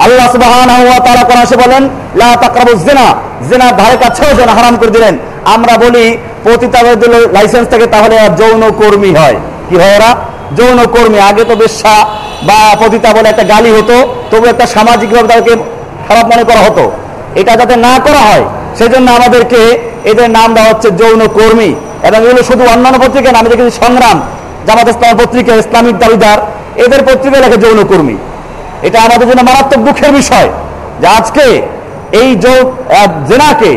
আল্লাহ 0.05 0.27
সুবহানাহু 0.35 0.83
ওয়া 0.89 0.99
তাআলা 1.05 1.23
কোরআনে 1.27 1.45
এসে 1.47 1.57
বলেন, 1.63 1.83
লা 2.21 2.29
তাকরাবুজ 2.43 2.79
জিনা। 2.87 3.07
জিনার 3.49 3.73
ধারে 3.79 3.97
কাছেও 4.03 4.31
যেন 4.39 4.49
হারাম 4.57 4.75
করে 4.77 4.91
দিলেন। 4.97 5.13
আমরা 5.55 5.73
বলি 5.83 6.05
পতিতাদের 6.45 6.95
যদি 7.01 7.17
লাইসেন্স 7.37 7.65
থাকে 7.71 7.87
তাহলে 7.93 8.15
যৌন 8.39 8.63
কর্মী 8.81 9.11
হয়। 9.21 9.37
কি 9.67 9.75
হয় 9.81 9.93
ওরা? 9.99 10.11
যৌন 10.57 10.79
কর্মী। 10.95 11.19
আগে 11.29 11.43
তো 11.49 11.55
বেশ্যা 11.63 11.95
বা 12.47 12.59
পতিতা 12.81 13.09
বলে 13.15 13.27
একটা 13.33 13.45
গালি 13.53 13.71
হতো, 13.77 13.95
তবু 14.31 14.45
একটা 14.53 14.65
সামাজিকভাবে 14.75 15.27
তাদেরকে 15.31 15.53
খারাপ 16.07 16.25
মনে 16.31 16.43
করা 16.49 16.61
হতো। 16.67 16.83
এটা 17.39 17.51
যাতে 17.59 17.75
না 17.87 17.93
করা 18.05 18.21
হয়, 18.29 18.45
সেজন্য 18.77 19.07
আমাদেরকে 19.17 19.61
এদের 20.11 20.27
নাম 20.37 20.49
দেওয়া 20.55 20.69
হচ্ছে 20.71 20.89
যৌন 21.01 21.21
কর্মী। 21.37 21.71
এবং 22.07 22.19
এগুলো 22.25 22.43
শুধু 22.49 22.63
অন্যান্য 22.73 22.97
পত্রিকা 23.03 23.29
না, 23.31 23.37
আমি 23.41 23.49
দেখেছি 23.53 23.73
সংগ্রাম, 23.83 24.17
জামাত 24.67 24.87
ইসলাম 24.93 25.17
পত্রিকা, 25.21 25.51
ইসলামিক 25.63 25.95
দাবিদার, 26.03 26.39
এদের 26.83 27.01
পত্রিকা 27.07 27.37
লেখে 27.43 27.57
যৌন 27.63 27.79
কর্মী। 27.91 28.15
এটা 28.87 28.97
আমাদের 29.07 29.25
জন্য 29.29 29.41
মারাত্মক 29.49 29.81
দুঃখের 29.87 30.11
বিষয় 30.19 30.49
যে 31.01 31.07
আজকে 31.17 31.45
এই 32.21 32.29
জেনাকে 33.29 33.71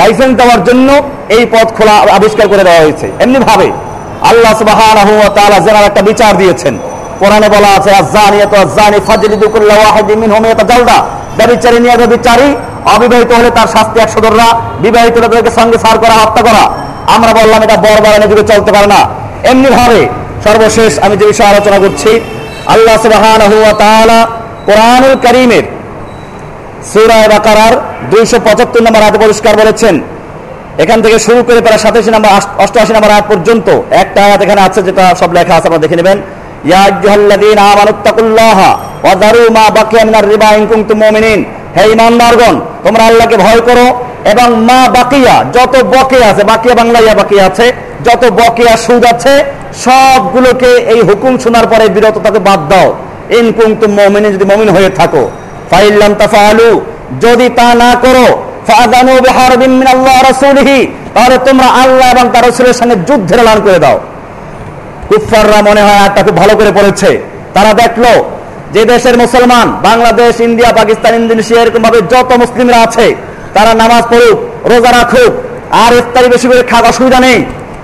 লাইসেন্স 0.00 0.32
দেওয়ার 0.40 0.60
জন্য 0.68 0.88
এই 1.36 1.44
পথ 1.52 1.68
খোলা 1.76 1.94
আবিষ্কার 2.18 2.46
করে 2.52 2.62
দেওয়া 2.68 2.80
হয়েছে। 2.84 3.06
এমনি 3.24 3.38
ভাবে 3.48 3.68
আল্লাহ 4.30 4.52
তাআলা 5.36 5.58
জেনার 5.66 5.86
একটা 5.90 6.02
বিচার 6.08 6.32
দিয়েছেন। 6.40 6.74
কোরআনে 7.20 7.48
বলা 7.54 7.70
আছে 7.78 7.90
ব্যভিচারী 11.38 11.78
নিয়ে 11.84 11.96
ব্যভিচারী 12.02 12.48
অবিবাহিত 12.94 13.30
হলে 13.38 13.50
তার 13.58 13.68
শাস্তি 13.74 13.98
একশো 14.04 14.20
দররা, 14.24 14.48
বিবাহিত 14.84 15.14
তাদেরকে 15.24 15.52
সঙ্গে 15.58 15.78
সার 15.84 15.96
করা, 16.02 16.14
হত্যা 16.22 16.42
করা। 16.48 16.64
আমরা 17.16 17.30
বললাম 17.40 17.60
এটা 17.66 17.76
বরবারানি 17.84 18.26
যুগে 18.30 18.44
চলতে 18.52 18.70
পারে 18.74 18.88
না। 18.94 19.00
এমনি 19.50 19.68
ভাবে 19.78 20.00
সর্বশেষ 20.46 20.92
আমি 21.04 21.14
যে 21.20 21.26
বিষয়ে 21.32 21.50
আলোচনা 21.52 21.78
করছি, 21.84 22.10
আল্লাহ 22.74 22.94
তাআলা 23.82 24.18
কোরআনুল 24.68 25.14
কারীমের 25.24 25.64
সূরা 26.90 27.18
বাকারার 27.32 27.74
275 28.12 28.80
নম্বর 28.86 29.04
আয়াতে 29.04 29.18
পরিষ্কার 29.24 29.54
বলেছেন। 29.62 29.94
এখান 30.82 30.98
থেকে 31.04 31.16
শুরু 31.26 31.40
করে 31.46 31.60
প্রায় 31.66 31.80
87 31.84 32.10
নম্বর 32.14 32.30
88 32.64 32.90
নম্বর 32.94 33.10
আয়াত 33.14 33.26
পর্যন্ত 33.32 33.66
একটা 34.02 34.20
আয়াত 34.26 34.40
এখানে 34.44 34.60
আছে 34.68 34.80
যেটা 34.88 35.04
সব 35.20 35.30
লেখা 35.36 35.54
আছে, 35.56 35.66
আপনারা 35.68 35.84
দেখে 35.86 35.96
নেবেন। 36.00 36.18
তোমরা 42.84 43.02
আল্লাহকে 43.10 43.36
ভয় 43.44 43.60
করো 43.68 43.86
এবং 44.32 44.48
মা 44.68 44.80
যত 45.56 45.74
আছে, 46.30 46.42
বাকিয়া 46.50 46.74
আছে, 47.50 47.66
যত 48.06 48.22
বকেয়া 48.40 48.74
সবগুলোকে 49.84 50.70
এই 50.92 51.00
হুকুম 51.08 51.32
শোনার 51.44 51.66
পরে 51.72 51.84
বিরত 51.94 52.16
তাকে 52.26 52.40
বাদ 52.48 52.60
দাও। 52.70 52.88
ইন 53.38 53.46
কুনতুম 53.56 53.90
মুমিনিন, 53.98 54.30
যদি 54.36 54.46
মুমিন 54.50 54.68
হয়ে 54.76 54.90
থাকো। 55.00 55.24
ফাইল্লাম 55.70 56.12
তাফালু, 56.22 56.70
যদি 57.24 57.46
তা 57.58 57.68
না 57.82 57.90
করো 58.04 58.26
ফাদানু 58.68 59.12
বিহারবিন 59.26 59.72
তাহলে 61.14 61.36
তোমরা 61.46 61.68
আল্লাহ 61.82 62.06
এবং 62.14 62.26
তার 62.34 62.44
রাসূলের 62.48 62.76
সঙ্গে 62.80 62.96
যুদ্ধের 63.08 63.40
এলান 63.44 63.58
করে 63.66 63.78
দাও। 63.84 63.96
কুফাররা 65.08 65.58
মনে 65.68 65.82
হয় 65.86 65.98
আটটা 66.04 66.20
খুব 66.26 66.36
ভালো 66.42 66.54
করে 66.58 66.70
পড়েছে। 66.78 67.10
তারা 67.54 67.72
দেখল 67.82 68.04
যে 68.74 68.82
দেশের 68.92 69.16
মুসলমান, 69.22 69.66
বাংলাদেশ, 69.88 70.32
ইন্ডিয়া, 70.48 70.70
পাকিস্তান, 70.80 71.12
ইন্দোনেশিয়া 71.20 71.60
এরকম 71.62 71.82
ভাবে 71.86 71.98
যত 72.12 72.30
মুসলিমরা 72.42 72.78
আছে, 72.86 73.06
তারা 73.54 73.72
নামাজ 73.82 74.02
পড়ুক, 74.12 74.36
রোজা 74.70 74.90
রাখুক, 74.98 75.32
আর 75.84 75.92
ইফতারি 76.00 76.28
বেশি 76.34 76.46
করে 76.50 76.62
খাওয়ার 76.70 76.90
অসুবিধা 76.92 77.18
নেই। 77.26 77.38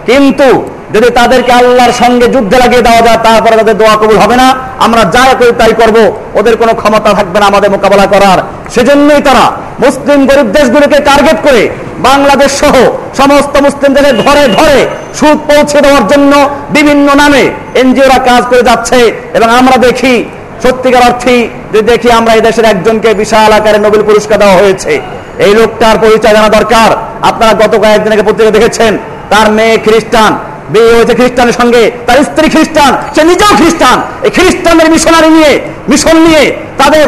কিন্তু 0.09 0.49
যদি 0.95 1.11
তাদেরকে 1.11 1.53
আল্লাহর 1.53 1.93
সঙ্গে 1.93 2.27
যুদ্ধে 2.27 2.59
লাগিয়ে 2.59 2.83
দেওয়া 2.83 3.03
যায়, 3.03 3.17
তারপরে 3.17 3.57
তাদের 3.57 3.79
দোয়া 3.79 3.97
কবুল 3.97 4.19
হবে 4.19 4.37
না। 4.37 4.49
আমরা 4.79 5.03
যা 5.05 5.25
করি 5.39 5.53
তাই 5.59 5.73
করব। 5.81 5.97
ওদের 6.35 6.57
কোনো 6.57 6.75
ক্ষমতা 6.75 7.11
থাকবে 7.13 7.41
না 7.41 7.47
আমাদের 7.47 7.71
মোকাবেলা 7.71 8.07
করার। 8.07 8.39
সেজন্যই 8.75 9.23
তারা 9.23 9.45
মুসলিম 9.85 10.27
গরিব 10.27 10.47
দেশগুলিকে 10.47 10.99
টার্গেট 11.01 11.39
করে 11.43 11.69
বাংলাদেশ 11.99 12.51
সহ 12.61 12.75
সমস্ত 13.17 13.55
মুসলিম 13.61 13.91
দেশের 13.95 14.17
ঘরে 14.17 14.45
ঘরে 14.49 14.87
সুদ 15.19 15.39
পৌঁছে 15.49 15.81
দেওয়ার 15.81 16.07
জন্য 16.07 16.33
বিভিন্ন 16.71 17.15
নামে 17.15 17.51
এনজিওরা 17.75 18.19
কাজ 18.19 18.43
করে 18.51 18.63
যাচ্ছে। 18.63 18.99
এবং 19.35 19.49
আমরা 19.51 19.77
দেখি, 19.77 20.25
সত্যিকার 20.63 21.03
অর্থেই 21.03 21.49
যে 21.73 21.83
দেখি 21.83 22.13
আমরা 22.13 22.33
এই 22.35 22.41
দেশের 22.41 22.65
একজনকে 22.65 23.15
বিশাল 23.15 23.53
আকারে 23.53 23.79
নোবেল 23.79 24.03
পুরস্কার 24.03 24.39
দেওয়া 24.39 24.55
হয়েছে। 24.55 25.01
এই 25.39 25.55
লোকটার 25.55 25.97
পরিচয় 25.99 26.35
জানা 26.37 26.49
দরকার। 26.49 26.91
আপনারা 27.23 27.53
গত 27.53 27.73
কয়েকদিন 27.83 28.13
আগে 28.13 28.23
পত্রিকা 28.23 28.51
দেখেছেন, 28.51 28.99
তার 29.31 29.51
মেয়ে 29.53 29.77
খ্রিস্টান। 29.77 30.39
বিয়ে 30.73 30.93
হয়েছে 30.97 31.15
খ্রিস্টানের 31.19 31.57
সঙ্গে, 31.61 31.83
তার 32.07 32.19
স্ত্রী 32.29 32.47
খ্রিস্টান, 32.55 32.93
সে 33.15 33.23
নিজেও 33.31 33.53
খ্রিস্টান। 33.61 33.97
এই 34.27 34.31
খ্রিস্টানদের 34.37 34.89
মিশনারি 34.95 35.31
নিয়ে, 35.37 35.53
মিশন 35.91 36.17
নিয়ে 36.27 36.43
তাদের 36.81 37.03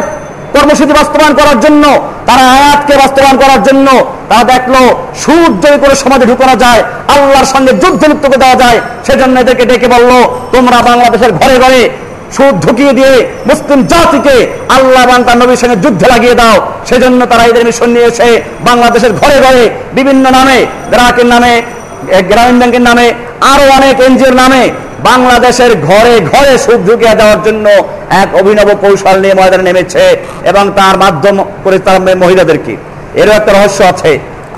কর্মসূচি 0.55 0.93
বাস্তবায়ন 0.99 1.33
করার 1.39 1.57
জন্য, 1.65 1.83
তারা 2.27 2.43
আয়াতকে 2.57 2.93
বাস্তবায়ন 3.03 3.37
করার 3.43 3.61
জন্য, 3.67 3.87
তারা 4.29 4.43
দেখল 4.53 4.75
সুদ 5.23 5.51
যদি 5.63 5.77
করে 5.83 5.95
সমাজে 6.03 6.25
ঢুকানো 6.31 6.55
যায়, 6.63 6.81
আল্লাহর 7.13 7.47
সঙ্গে 7.53 7.71
যুদ্ধ 7.83 8.01
লিপ্ত 8.11 8.25
করে 8.31 8.41
দেওয়া 8.43 8.57
যায়, 8.63 8.77
সেজন্য 9.07 9.35
এদেরকে 9.43 9.63
ডেকে 9.69 9.87
বলল, 9.95 10.11
তোমরা 10.53 10.77
বাংলাদেশের 10.89 11.31
ঘরে 11.39 11.55
ঘরে 11.63 11.81
সুদ 12.35 12.55
ঢুকিয়ে 12.65 12.93
দিয়ে 12.99 13.13
মুসলিম 13.49 13.79
জাতিকে 13.91 14.35
আল্লাহ 14.75 14.99
এবং 15.07 15.19
তার 15.27 15.37
নবীর 15.41 15.59
সঙ্গে 15.61 15.77
যুদ্ধে 15.83 16.07
লাগিয়ে 16.13 16.35
দাও। 16.41 16.55
সেজন্য 16.89 17.19
তারা 17.31 17.43
এদের 17.51 17.63
মিশন 17.69 17.89
নিয়ে 17.95 18.07
এসে 18.11 18.29
বাংলাদেশের 18.67 19.13
ঘরে 19.19 19.37
ঘরে 19.45 19.63
বিভিন্ন 19.97 20.23
নামে, 20.37 20.57
গ্রাহকের 20.91 21.27
নামে 21.33 21.53
গ্রামীণ 22.31 22.57
ব্যাংকের 22.61 22.83
নামে 22.89 23.05
আরও 23.51 23.65
অনেক 23.77 23.95
এনজিওর 24.07 24.35
নামে 24.41 24.63
বাংলাদেশের 25.09 25.71
ঘরে 25.89 26.13
ঘরে 26.31 26.53
সুদ 26.65 26.79
ঢুকিয়ে 26.87 27.15
দেওয়ার 27.19 27.39
জন্য 27.47 27.65
এক 28.21 28.29
অভিনব 28.41 28.69
কৌশল 28.83 29.15
নিয়ে 29.23 29.35
ময়দানে 29.39 29.65
নেমেছে 29.69 30.03
এবং 30.51 30.63
তার 30.79 30.95
মাধ্যম 31.03 31.37
করে 31.63 31.77
তার 31.87 31.97
মহিলাদেরকে। 32.23 32.73
এরও 33.21 33.31
একটা 33.39 33.51
রহস্য 33.51 33.79
আছে। 33.91 34.11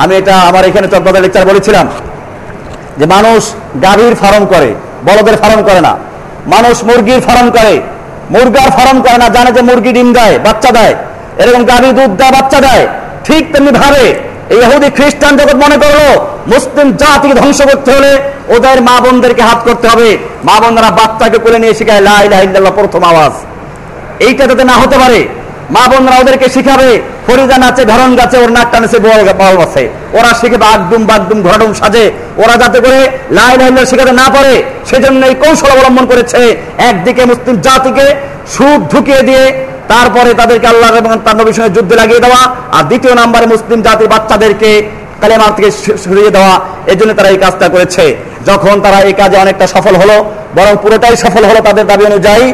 আমি 0.04 0.14
এটা 0.22 0.36
আমার 0.50 0.64
এখানে 0.70 0.88
চট্টগ্রাম 0.94 1.24
লেকচার 1.26 1.50
বলেছিলাম 1.52 1.86
যে 3.00 3.06
মানুষ 3.16 3.42
গাভীর 3.86 4.14
ফার্ম 4.22 4.44
করে, 4.54 4.70
বলদের 5.08 5.38
ফার্ম 5.42 5.60
করে 5.68 5.82
না। 5.88 5.94
মানুষ 6.54 6.76
মুরগির 6.88 7.22
ফার্ম 7.28 7.48
করে, 7.58 7.76
মুরগার 8.34 8.70
ফার্ম 8.78 8.98
করে 9.06 9.18
না, 9.24 9.28
জানে 9.36 9.52
যে 9.58 9.62
মুরগি 9.70 9.92
ডিম 9.98 10.10
দেয়, 10.14 10.36
বাচ্চা 10.46 10.72
দেয়। 10.78 10.94
এরকম 11.42 11.62
গাভী 11.72 11.90
দুধ 11.98 12.12
দেয়, 12.20 12.34
বাচ্চা 12.38 12.60
দেয়। 12.68 12.84
ঠিক 13.26 13.44
তেমনি 13.54 13.72
ভাবে 13.82 14.04
এই 14.54 14.60
খ্রিস্টান 14.98 15.34
জগৎ 15.40 15.58
মনে 15.64 15.78
করল, 15.84 16.00
মুসলিম 16.54 16.88
জাতিকে 17.02 17.36
ধ্বংস 17.42 17.60
করতে 17.72 17.90
হলে 17.96 18.12
ওদের 18.56 18.78
মা 18.88 18.96
বোনদেরকে 19.04 19.44
হাত 19.50 19.60
করতে 19.68 19.86
হবে। 19.92 20.10
মা 20.48 20.56
বোনরা 20.62 20.90
বাচ্চাকে 21.00 21.38
কোলে 21.44 21.60
নিয়ে 21.64 21.74
শিখায়, 21.80 22.04
লা 22.08 22.16
ইলাহা 22.26 22.44
ইল্লাল্লাহ 22.48 22.74
প্রথম 22.80 23.02
আওয়াজ। 23.12 23.34
এইটা 24.28 24.44
যাতে 24.50 24.64
না 24.72 24.76
হতে 24.82 24.98
পারে, 25.04 25.20
মা 25.76 25.84
বোনরা 25.92 26.16
ওদেরকে 26.22 26.48
শিখাবে, 26.56 26.90
ফরিদা 27.26 27.58
নাচে, 27.64 27.84
ধরন 27.92 28.12
গাছে, 28.20 28.38
ওর 28.44 28.52
নাক 28.58 28.68
টানেছে, 28.74 28.98
বল 29.06 29.22
বল 29.42 29.56
ওরা 30.18 30.32
শিখে 30.40 30.58
বাগদুম 30.66 31.02
বাগদুম 31.10 31.40
ঘরডুম 31.48 31.72
সাজে। 31.80 32.06
ওরা 32.44 32.56
যাতে 32.62 32.78
করে 32.86 33.00
লাই 33.38 33.54
লাই 33.60 33.70
শিখাতে 33.92 34.14
না 34.22 34.28
পারে 34.36 34.54
সেজন্য 34.90 35.22
এই 35.30 35.36
কৌশল 35.44 35.70
অবলম্বন 35.76 36.06
করেছে। 36.12 36.42
একদিকে 36.90 37.24
মুসলিম 37.32 37.56
জাতিকে 37.68 38.06
সুদ 38.54 38.80
ঢুকিয়ে 38.92 39.22
দিয়ে 39.30 39.44
তারপরে 39.92 40.32
তাদেরকে 40.42 40.68
আল্লাহ 40.74 40.92
এবং 41.02 41.12
তার 41.26 41.36
নবীর 41.40 41.56
সঙ্গে 41.58 41.76
যুদ্ধে 41.78 41.96
লাগিয়ে 42.02 42.22
দেওয়া, 42.26 42.42
আর 42.78 42.84
দ্বিতীয় 42.90 43.14
নাম্বারে 43.22 43.46
মুসলিম 43.54 43.80
জাতির 43.88 44.10
বাচ্চাদেরকে 44.14 44.70
কালেমার 45.22 45.56
থেকে 45.58 45.70
সরিয়ে 46.06 46.32
দেওয়া 46.36 46.54
এই 46.92 46.98
জন্য 47.00 47.12
তারা 47.18 47.30
এই 47.34 47.40
কাজটা 47.44 47.68
করেছে। 47.74 48.04
যখন 48.50 48.76
তারা 48.86 48.98
এই 49.08 49.14
কাজে 49.20 49.38
অনেকটা 49.44 49.66
সফল 49.76 49.94
হলো, 50.02 50.18
বরং 50.58 50.74
পুরোটাই 50.84 51.16
সফল 51.26 51.44
হলো 51.50 51.60
তাদের 51.68 51.86
দাবি 51.92 52.04
অনুযায়ী, 52.12 52.46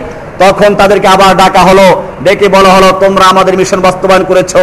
তখন 0.44 0.70
তাদেরকে 0.82 1.08
আবার 1.16 1.32
ডাকা 1.42 1.62
হলো, 1.70 1.88
ডেকে 2.26 2.48
বলা 2.56 2.72
হলো, 2.76 2.90
তোমরা 3.04 3.26
আমাদের 3.34 3.54
মিশন 3.60 3.80
বাস্তবায়ন 3.88 4.24
করেছ। 4.30 4.54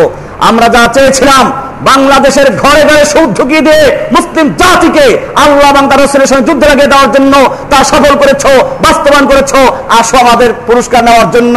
আমরা 0.49 0.67
যা 0.75 0.83
চেয়েছিলাম 0.97 1.45
বাংলাদেশের 1.89 2.49
ঘরে 2.63 2.83
ঘরে 2.89 3.05
সুদ 3.13 3.29
ঢুকিয়ে 3.39 3.63
দিয়ে 3.67 3.85
মুসলিম 4.17 4.47
জাতিকে 4.63 5.07
আল্লাহ 5.45 5.67
এবং 5.75 5.85
তার 5.91 6.01
রসুলের 6.05 6.29
সঙ্গে 6.31 6.47
যুদ্ধ 6.49 6.63
লাগিয়ে 6.71 6.91
দেওয়ার 6.93 7.11
জন্য 7.17 7.35
তা 7.71 7.79
সফল 7.93 8.13
করেছ, 8.23 8.45
বাস্তবায়ন 8.85 9.27
করেছ 9.33 9.53
আসো 9.99 10.17
আমাদের 10.25 10.51
পুরস্কার 10.69 11.01
নেওয়ার 11.09 11.29
জন্য। 11.31 11.57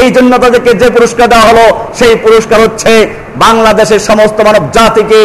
এই 0.00 0.08
জন্য 0.16 0.32
তাদেরকে 0.38 0.70
যে 0.80 0.88
পুরস্কার 0.96 1.26
দেওয়া 1.32 1.46
হলো, 1.50 1.64
সেই 1.98 2.14
পুরস্কার 2.24 2.58
হচ্ছে 2.64 2.92
বাংলাদেশের 3.44 4.00
সমস্ত 4.08 4.38
মানব 4.48 4.62
জাতিকে 4.76 5.20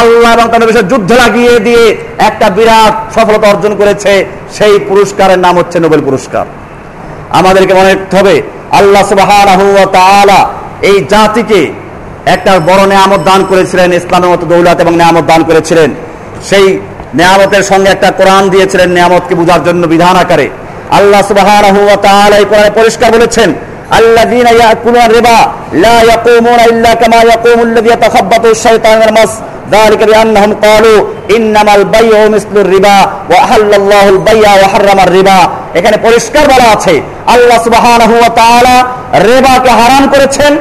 আল্লাহ 0.00 0.30
এবং 0.36 0.46
তার 0.50 0.68
বিষয়ে 0.70 0.90
যুদ্ধ 0.92 1.10
লাগিয়ে 1.12 1.54
দিয়ে 1.66 1.84
একটা 2.18 2.50
বিরাট 2.56 2.94
সফলতা 3.16 3.46
অর্জন 3.48 3.72
করেছে। 3.80 4.12
সেই 4.56 4.74
পুরস্কারের 4.88 5.38
নাম 5.38 5.54
হচ্ছে 5.60 5.76
নোবেল 5.84 6.00
পুরস্কার। 6.08 6.44
আমাদেরকে 7.40 7.72
মনে 7.74 7.88
রাখতে 7.88 8.14
হবে, 8.16 8.42
আল্লাহ 8.78 9.04
তাআলা 9.98 10.40
এই 10.90 10.98
জাতিকে 11.14 11.60
একটা 12.27 12.51
বড় 12.69 12.81
নিয়ামত 12.91 13.21
দান 13.29 13.41
করেছিলেন 13.51 13.87
ইসলামের 13.99 14.29
মতো 14.33 14.45
দৌলত 14.51 14.77
এবং 14.83 14.93
নিয়ামত 14.99 15.25
দান 15.31 15.41
করেছিলেন 15.49 15.89
সেই 16.49 16.65
নিয়ামতের 17.13 17.63
সঙ্গে 17.71 17.89
একটা 17.91 18.09
কোরআন 18.19 18.43
দিয়েছিলেন 18.49 18.89
নিয়ামতকে 18.97 19.33
বোঝার 19.39 19.61
জন্য 19.67 19.81
বিধান 19.93 20.15
আকারে 20.23 20.47
আল্লাহ 20.97 21.21
সুবহানাহু 21.29 21.79
ওয়া 21.87 21.97
তাআলা 22.07 22.35
এই 22.41 22.45
কোরআনে 22.51 22.71
পরিষ্কার 22.79 23.09
বলেছেন 23.17 23.49
الذين 24.01 24.47
يأكلون 24.61 24.97
الربا 24.99 25.39
لا 25.75 25.97
يقومون 26.03 26.59
إلا 26.71 26.91
كما 26.93 27.19
يقوم 27.23 27.59
الذي 27.61 27.89
يتخبطه 27.89 28.51
الشيطان 28.51 28.95
من 28.97 29.07
المس 29.09 29.31
ذلك 29.71 30.01
بأنهم 30.03 30.51
قالوا 30.55 30.99
إنما 31.37 31.75
البيع 31.75 32.27
مثل 32.27 32.55
الربا 32.55 32.99
وأحل 33.31 33.71
الله 33.73 34.05
البيع 34.09 34.49
وحرم 34.55 34.99
الربا 34.99 35.39
এখানে 35.75 35.97
পরিষ্কার 35.97 36.43
বলা 36.53 36.67
আছে 36.75 36.95
আল্লাহ 37.27 37.57
সুবহানাহু 37.63 38.15
ওয়া 38.19 38.31
তাআলা 38.39 38.75
রিবাকে 39.29 39.71
হারাম 39.79 40.03
করেছেন 40.13 40.51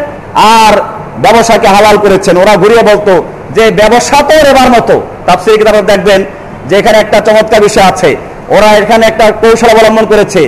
আর 0.56 0.74
ব্যবসাকে 1.23 1.67
হালাল 1.75 1.95
করেছেন। 1.97 2.35
ওরা 2.43 2.53
ঘুরিয়ে 2.63 2.83
বলতো 2.89 3.13
যে 3.55 3.63
ব্যবসা 3.79 4.17
তো 4.29 4.35
রেবার 4.47 4.69
মতো। 4.75 4.95
তাফসীর 5.25 5.57
কিতাবে 5.57 5.81
দেখবেন 5.81 6.19
যে 6.67 6.73
এখানে 6.79 6.97
একটা 7.03 7.17
চমৎকার 7.27 7.59
বিষয় 7.61 7.85
আছে। 7.91 8.09
ওরা 8.55 8.69
এখানে 8.81 9.03
একটা 9.07 9.25
কৌশল 9.41 9.69
অবলম্বন 9.75 10.05
করেছে 10.05 10.41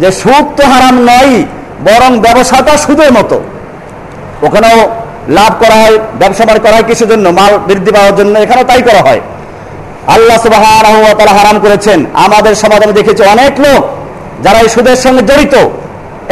যে 0.00 0.08
সুদ 0.20 0.44
তো 0.56 0.64
হারাম 0.72 0.96
নয় 1.10 1.34
বরং 1.86 2.10
ব্যবসাটা 2.26 2.72
সুদের 2.84 3.10
মতো। 3.12 3.36
ওখানেও 4.46 4.78
লাভ 5.28 5.52
করা 5.62 5.76
হয় 5.82 5.96
ব্যবসা 6.20 6.42
করা 6.64 6.74
হয় 6.76 6.86
কিসের 6.88 7.08
জন্য, 7.12 7.26
মাল 7.28 7.52
বৃদ্ধি 7.68 7.90
পাওয়ার 7.92 8.14
জন্য 8.16 8.34
এখানেও 8.38 8.64
তাই 8.64 8.82
করা 8.82 9.00
হয়। 9.06 9.20
আল্লাহ 10.06 10.38
তাআলা 11.18 11.32
হারাম 11.38 11.56
করেছেন। 11.64 11.98
আমাদের 12.24 12.54
সমাজে 12.62 12.86
দেখেছি 12.92 13.22
অনেক 13.34 13.52
লোক 13.64 13.82
যারা 14.44 14.58
এই 14.64 14.68
সুদের 14.74 14.98
সঙ্গে 15.04 15.22
জড়িত। 15.30 15.54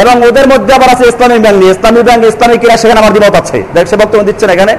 এবং 0.02 0.14
ওদের 0.28 0.46
মধ্যে 0.52 0.72
আবার 0.78 0.88
আছে 0.94 1.04
ইসলামী 1.12 1.38
ব্যাংক। 1.44 1.56
নিয়ে 1.60 1.72
ইসলামী 1.76 2.00
ব্যাংক, 2.08 2.20
ইসলামী 2.32 2.56
কিনা 2.62 2.74
সেখানে 2.82 2.98
আমার 3.02 3.12
দ্বিমত 3.14 3.34
আছে। 3.40 3.58
সে 3.90 3.96
বক্তব্য 4.02 4.22
দিচ্ছেন 4.28 4.50
এখানে। 4.56 4.74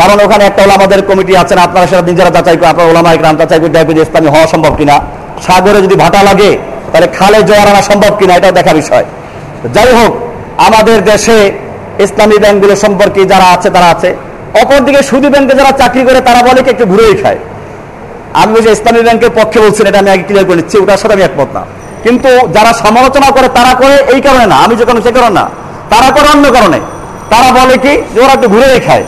কারণ 0.00 0.16
ওখানে 0.24 0.42
একটা 0.50 0.60
ওলামাদের 0.66 1.00
কমিটি 1.08 1.32
আছেন 1.42 1.58
আপনারা 1.66 1.84
সেটা 1.90 2.02
নিজেরা 2.10 2.30
যাচাই 2.36 2.56
করে 2.60 2.68
আপনার 2.72 2.86
ওলামা 2.92 3.10
একরাম 3.16 3.34
যাচাই 3.40 3.58
করে 3.62 3.72
দেখবেন 3.76 3.96
ইসলামী 4.06 4.28
হওয়া 4.34 4.46
সম্ভব 4.54 4.72
কিনা। 4.80 4.96
সাগরে 5.46 5.78
যদি 5.86 5.96
ভাটা 6.02 6.20
লাগে, 6.28 6.50
তাহলে 6.90 7.08
খালে 7.18 7.38
জোয়ার 7.48 7.68
আনা 7.72 7.82
সম্ভব 7.90 8.12
কিনা, 8.18 8.32
এটাও 8.38 8.52
দেখা 8.58 8.72
বিষয়। 8.80 9.04
যাই 9.74 9.90
হোক, 9.98 10.12
আমাদের 10.66 10.98
দেশে 11.10 11.38
ইসলামী 12.06 12.36
ব্যাংকগুলো 12.44 12.74
সম্পর্কে 12.84 13.20
যারা 13.32 13.46
আছে, 13.54 13.68
তারা 13.76 13.88
আছে। 13.94 14.10
অপরদিকে 14.62 15.00
সুদী 15.10 15.28
ব্যাংকে 15.34 15.54
যারা 15.60 15.72
চাকরি 15.80 16.02
করে, 16.08 16.20
তারা 16.28 16.40
বলে 16.48 16.60
কি, 16.64 16.70
একটু 16.74 16.86
ঘুরেই 16.92 17.14
খায়। 17.22 17.38
আমি 18.40 18.50
বলছি, 18.54 18.70
ইসলামী 18.76 19.00
ব্যাংকের 19.06 19.32
পক্ষে 19.38 19.58
বলছেন 19.64 19.84
এটা 19.90 19.98
আমি 20.02 20.10
আগে 20.14 20.24
ক্লিয়ার 20.28 20.46
করে 20.48 20.56
নিচ্ছি, 20.60 20.76
ওটার 20.82 21.00
সাথে 21.02 21.14
আমি 21.16 21.24
একমত 21.28 21.50
না। 21.56 21.62
কিন্তু 22.06 22.28
যারা 22.52 22.72
সমালোচনা 22.72 23.28
করে, 23.30 23.48
তারা 23.48 23.74
করে 23.74 23.96
এই 24.14 24.20
কারণে 24.20 24.46
না, 24.46 24.56
আমি 24.56 24.76
যে 24.76 24.84
কারণে 24.84 25.02
সে 25.02 25.12
কারণ 25.12 25.32
না। 25.32 25.48
তারা 25.90 26.10
করে 26.10 26.28
অন্য 26.34 26.52
কারণে। 26.52 26.80
তারা 27.30 27.48
বলে 27.58 27.76
কি, 27.78 28.02
যে 28.14 28.20
ওরা 28.20 28.32
একটু 28.32 28.48
ঘুরে 28.48 28.80
খায় 28.86 29.04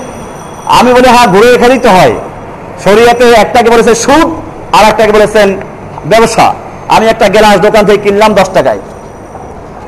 আমি 0.79 0.93
বলি 0.93 1.09
হ্যাঁ 1.09 1.27
ঘুরে 1.27 1.53
রেখে 1.53 1.69
দিতে 1.69 1.89
হয়। 1.89 2.15
শরীয়তে 2.85 3.33
একটাকে 3.33 3.71
বলেছে 3.71 3.95
সুদ 3.95 4.29
আর 4.77 4.85
একটাকে 4.91 5.13
বলেছেন 5.13 5.57
ব্যবসা। 6.07 6.55
আমি 6.89 7.07
একটা 7.07 7.29
গ্লাস 7.29 7.57
দোকান 7.61 7.87
থেকে 7.87 7.99
কিনলাম 7.99 8.35
দশ 8.35 8.49
টাকায়। 8.55 8.81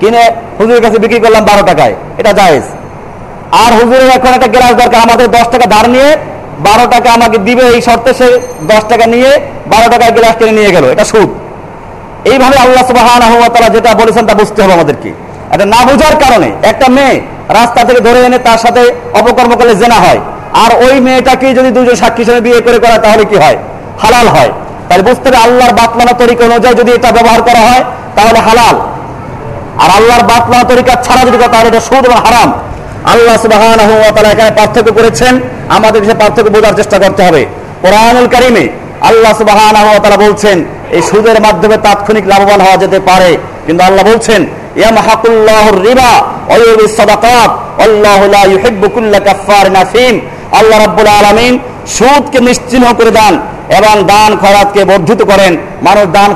কিনে 0.00 0.23
হুজুরের 0.59 0.83
কাছে 0.83 0.99
বিক্রি 0.99 1.21
করলাম 1.21 1.45
বারো 1.45 1.62
টাকায়। 1.62 1.95
এটা 2.19 2.33
জায়েজ। 2.33 2.62
আর 3.64 3.71
হুজুরের 3.79 4.11
এখন 4.11 4.29
একটা 4.29 4.47
গ্লাস 4.47 4.73
দরকার, 4.73 5.00
আমাদের 5.00 5.31
দশ 5.31 5.47
টাকা 5.50 5.67
ধার 5.67 5.90
নিয়ে 5.90 6.17
বারো 6.59 6.85
টাকা 6.90 7.09
আমাকে 7.12 7.38
দিবে 7.38 7.64
এই 7.75 7.81
শর্তে 7.81 8.14
সে 8.14 8.40
দশ 8.62 8.83
টাকা 8.88 9.07
নিয়ে 9.07 9.40
বারো 9.67 9.87
টাকায় 9.90 10.11
গ্লাস 10.11 10.35
কিনে 10.38 10.52
নিয়ে 10.52 10.71
গেল। 10.71 10.85
এটা 10.85 11.05
সুদ। 11.05 11.31
এইভাবে 12.25 12.57
আল্লাহ 12.59 12.85
তাআলা 13.49 13.69
যেটা 13.69 13.95
বলেছেন 13.95 14.27
তা 14.27 14.35
বুঝতে 14.35 14.62
হবে 14.62 14.73
আমাদেরকে। 14.73 15.11
এটা 15.55 15.65
না 15.65 15.77
বোঝার 15.77 16.17
কারণে 16.25 16.53
একটা 16.62 16.89
মেয়ে 16.89 17.21
রাস্তা 17.49 17.85
থেকে 17.85 18.00
ধরে 18.00 18.21
এনে 18.23 18.39
তার 18.39 18.59
সাথে 18.59 18.83
অপকর্ম 19.15 19.53
করলে 19.57 19.75
জেনা 19.75 19.95
হয়। 19.95 20.21
আর 20.55 20.85
ওই 20.85 21.00
মেয়েটাকে 21.00 21.55
যদি 21.55 21.71
দুজন 21.71 21.95
সাক্ষী 21.95 22.23
হিসেবে 22.23 22.41
বিয়ে 22.41 22.61
করে 22.61 22.79
করা, 22.79 22.99
তাহলে 22.99 23.25
কি 23.25 23.37
হয়? 23.37 23.57
হালাল 24.03 24.29
হয়। 24.29 24.53
তাহলে 24.89 25.03
বুঝতে 25.03 25.29
হবে 25.29 25.37
আল্লাহর 25.37 25.73
বাতলানো 25.73 26.12
তরিকা 26.19 26.45
অনুযায়ী 26.45 26.75
যদি 26.75 26.93
এটা 26.93 27.11
ব্যবহার 27.12 27.43
করা 27.43 27.59
হয়, 27.59 27.85
তাহলে 28.17 28.39
হালাল। 28.39 28.77
আর 29.83 29.91
আল্লাহর 29.97 30.23
বাতলানো 30.23 30.65
তরিকা 30.69 30.95
ছাড়া 31.03 31.23
যদি 31.25 31.39
তাহলে 31.39 31.69
এটা 31.69 31.81
সুদ 31.81 32.05
এবং 32.05 32.17
হারাম। 32.17 32.53
আল্লাহ 33.05 33.37
তাআলা 33.47 34.29
এখানে 34.29 34.50
পার্থক্য 34.50 34.93
করেছেন। 34.93 35.41
আমাদের 35.69 36.05
সে 36.05 36.15
পার্থক্য 36.15 36.50
বোঝার 36.50 36.75
চেষ্টা 36.75 36.99
করতে 36.99 37.23
হবে। 37.23 37.47
কোরআনুল 37.83 38.27
কারিমে 38.27 38.69
আল্লাহ 39.00 39.33
তাআলা 39.33 40.17
বলছেন 40.17 40.65
এই 40.91 41.03
সুদের 41.03 41.41
মাধ্যমে 41.41 41.77
তাৎক্ষণিক 41.77 42.27
লাভবান 42.27 42.61
হওয়া 42.61 42.77
যেতে 42.77 42.99
পারে। 43.01 43.39
কিন্তু 43.67 43.85
আল্লাহ 43.85 44.05
বলছেন 44.05 44.47
আল্লাহু 47.83 48.25
সুদকে 51.87 52.39
করে 52.93 53.11
এবং 53.79 54.05
দান 54.05 54.37
বর্ধিত 54.85 55.23
করেন। 55.23 55.57
মানুষ 55.83 56.05
দান 56.13 56.35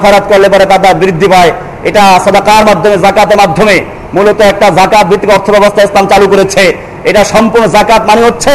বৃদ্ধি 0.94 1.28
পায়। 1.28 1.52
এটা 1.82 2.20
সাদাকার 2.24 2.64
মাধ্যমে 2.66 2.96
জাকাতের 2.96 3.36
মাধ্যমে 3.36 3.84
মূলত 4.14 4.40
একটা 4.40 4.70
জাকাত 4.70 5.06
ভিত্তিক 5.06 5.30
অর্থ 5.30 5.50
ব্যবস্থা 5.50 5.82
ইসলাম 5.82 6.06
চালু 6.06 6.26
করেছে। 6.26 6.76
এটা 7.04 7.24
সম্পূর্ণ 7.24 7.66
জাকাত 7.66 8.02
মানে 8.06 8.22
হচ্ছে 8.22 8.52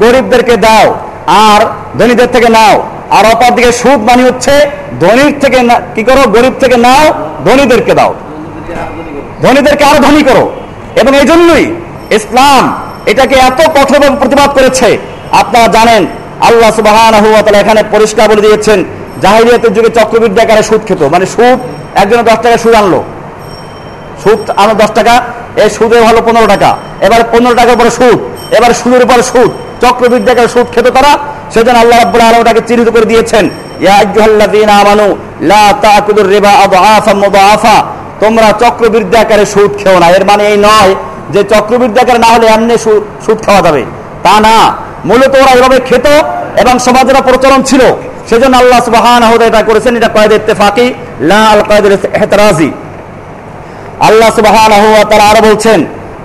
গরিবদেরকে 0.00 0.56
দাও 0.56 0.86
আর 1.26 1.60
ধনীদের 1.98 2.28
থেকে 2.32 2.48
নাও। 2.48 2.76
আর 3.10 3.24
অপর 3.34 3.50
দিকে 3.54 3.72
সুদ 3.72 4.00
মানে 4.10 4.22
হচ্ছে, 4.22 4.70
ধনীর 5.00 5.34
থেকে 5.40 5.58
কি 5.94 6.02
করো? 6.04 6.22
গরিব 6.30 6.52
থেকে 6.60 6.76
নাও, 6.76 7.04
ধনীদেরকে 7.44 7.94
দাও। 7.94 8.14
ধনীদেরকে 9.42 9.84
আরও 9.84 9.98
ধনী 9.98 10.22
করো। 10.22 10.52
এবং 10.96 11.16
এই 11.16 11.26
জন্যই 11.26 11.64
ইসলাম 12.10 12.62
এটাকে 13.06 13.34
এত 13.34 13.60
কঠোরভাবে 13.70 14.16
প্রতিবাদ 14.16 14.50
করেছে। 14.50 14.98
আপনারা 15.32 15.66
জানেন, 15.66 16.06
আল্লাহ 16.40 16.70
সুবাহ 16.70 16.96
এখানে 17.60 17.82
পরিষ্কার 17.90 18.28
বলে 18.28 18.40
দিয়েছেন 18.40 18.84
জাহিরিয়াতের 19.22 19.72
যুগে 19.74 19.88
চক্রবৃদ্ধি 19.88 20.40
আকারে 20.40 20.62
সুদ 20.62 20.80
খেত। 20.88 21.02
মানে 21.02 21.26
সুদ, 21.26 21.58
একজনে 21.94 22.22
দশ 22.22 22.38
টাকা 22.42 22.56
সুদ 22.56 22.74
আনলো। 22.74 23.04
সুদ 24.24 24.50
আনো 24.50 24.74
দশ 24.74 24.90
টাকা, 24.90 25.14
এই 25.56 25.70
সুদে 25.70 25.98
হলো 26.00 26.22
পনেরো 26.26 26.46
টাকা। 26.46 26.76
এবার 27.00 27.20
পনেরো 27.32 27.54
টাকার 27.54 27.76
পরে 27.76 27.90
সুদ, 27.90 28.18
এবার 28.54 28.70
সুদের 28.70 29.02
উপর 29.02 29.22
সুদ। 29.22 29.50
চক্রবৃদ্ধি 29.82 30.30
আকারে 30.32 30.50
সুদ 30.54 30.66
খেতে 30.74 30.90
তারা 30.96 31.12
সেজন্য 31.54 31.78
আল্লাহ 31.82 31.96
রাব্বুল 31.98 32.22
আলামিন 32.28 32.64
চিহ্নিত 32.68 32.88
করে 32.94 33.06
দিয়েছেন, 33.12 33.44
ইয়া 33.84 33.94
আইয়ুহাল্লাযীনা 34.02 34.74
আমানু 34.82 35.08
তোমরা 38.22 38.48
সুদ 39.54 39.70
খেও 39.80 39.96
না। 40.02 40.06
এর 40.16 40.24
মানে 40.30 40.44
এই 40.52 40.56
নয় 40.68 40.92
যে 41.34 41.40
চক্রবৃদ্ধি 41.52 41.98
আকারে 42.04 42.20
না 42.24 42.28
হলে 42.34 42.46
এমনি 42.54 42.74
সুদ 43.24 43.38
খাওয়া 43.46 43.62
যাবে। 43.66 43.82
তা 44.24 44.34
না। 44.46 44.56
মূলত 45.08 45.32
ওরা 45.42 45.52
এভাবে 45.58 45.78
খেত 45.88 46.06
এবং 46.62 46.74
সমাজের 46.86 47.16
প্রচলন 47.28 47.60
ছিল। 47.70 47.82
সেজন্য 48.30 48.54
আল্লাহ 48.62 48.80
সুবহানাহু 48.88 49.32
ওয়া 49.36 49.46
এটা 49.50 49.62
করেছেন, 49.62 49.92
এটা 49.98 50.10
কয়েদ 50.16 50.32
ইত্তেফাকি, 50.38 50.86
লা 51.30 51.40
আল 51.52 51.60
কয়েদের 51.68 51.92
ইহতরাজি। 52.18 52.70
আল্লাহ 54.08 54.30
সুবহানাহু 54.38 54.86
ওয়া 54.94 55.04
তাআলা 55.10 55.24
আরও 55.30 55.40
বলছেন, 55.48 55.78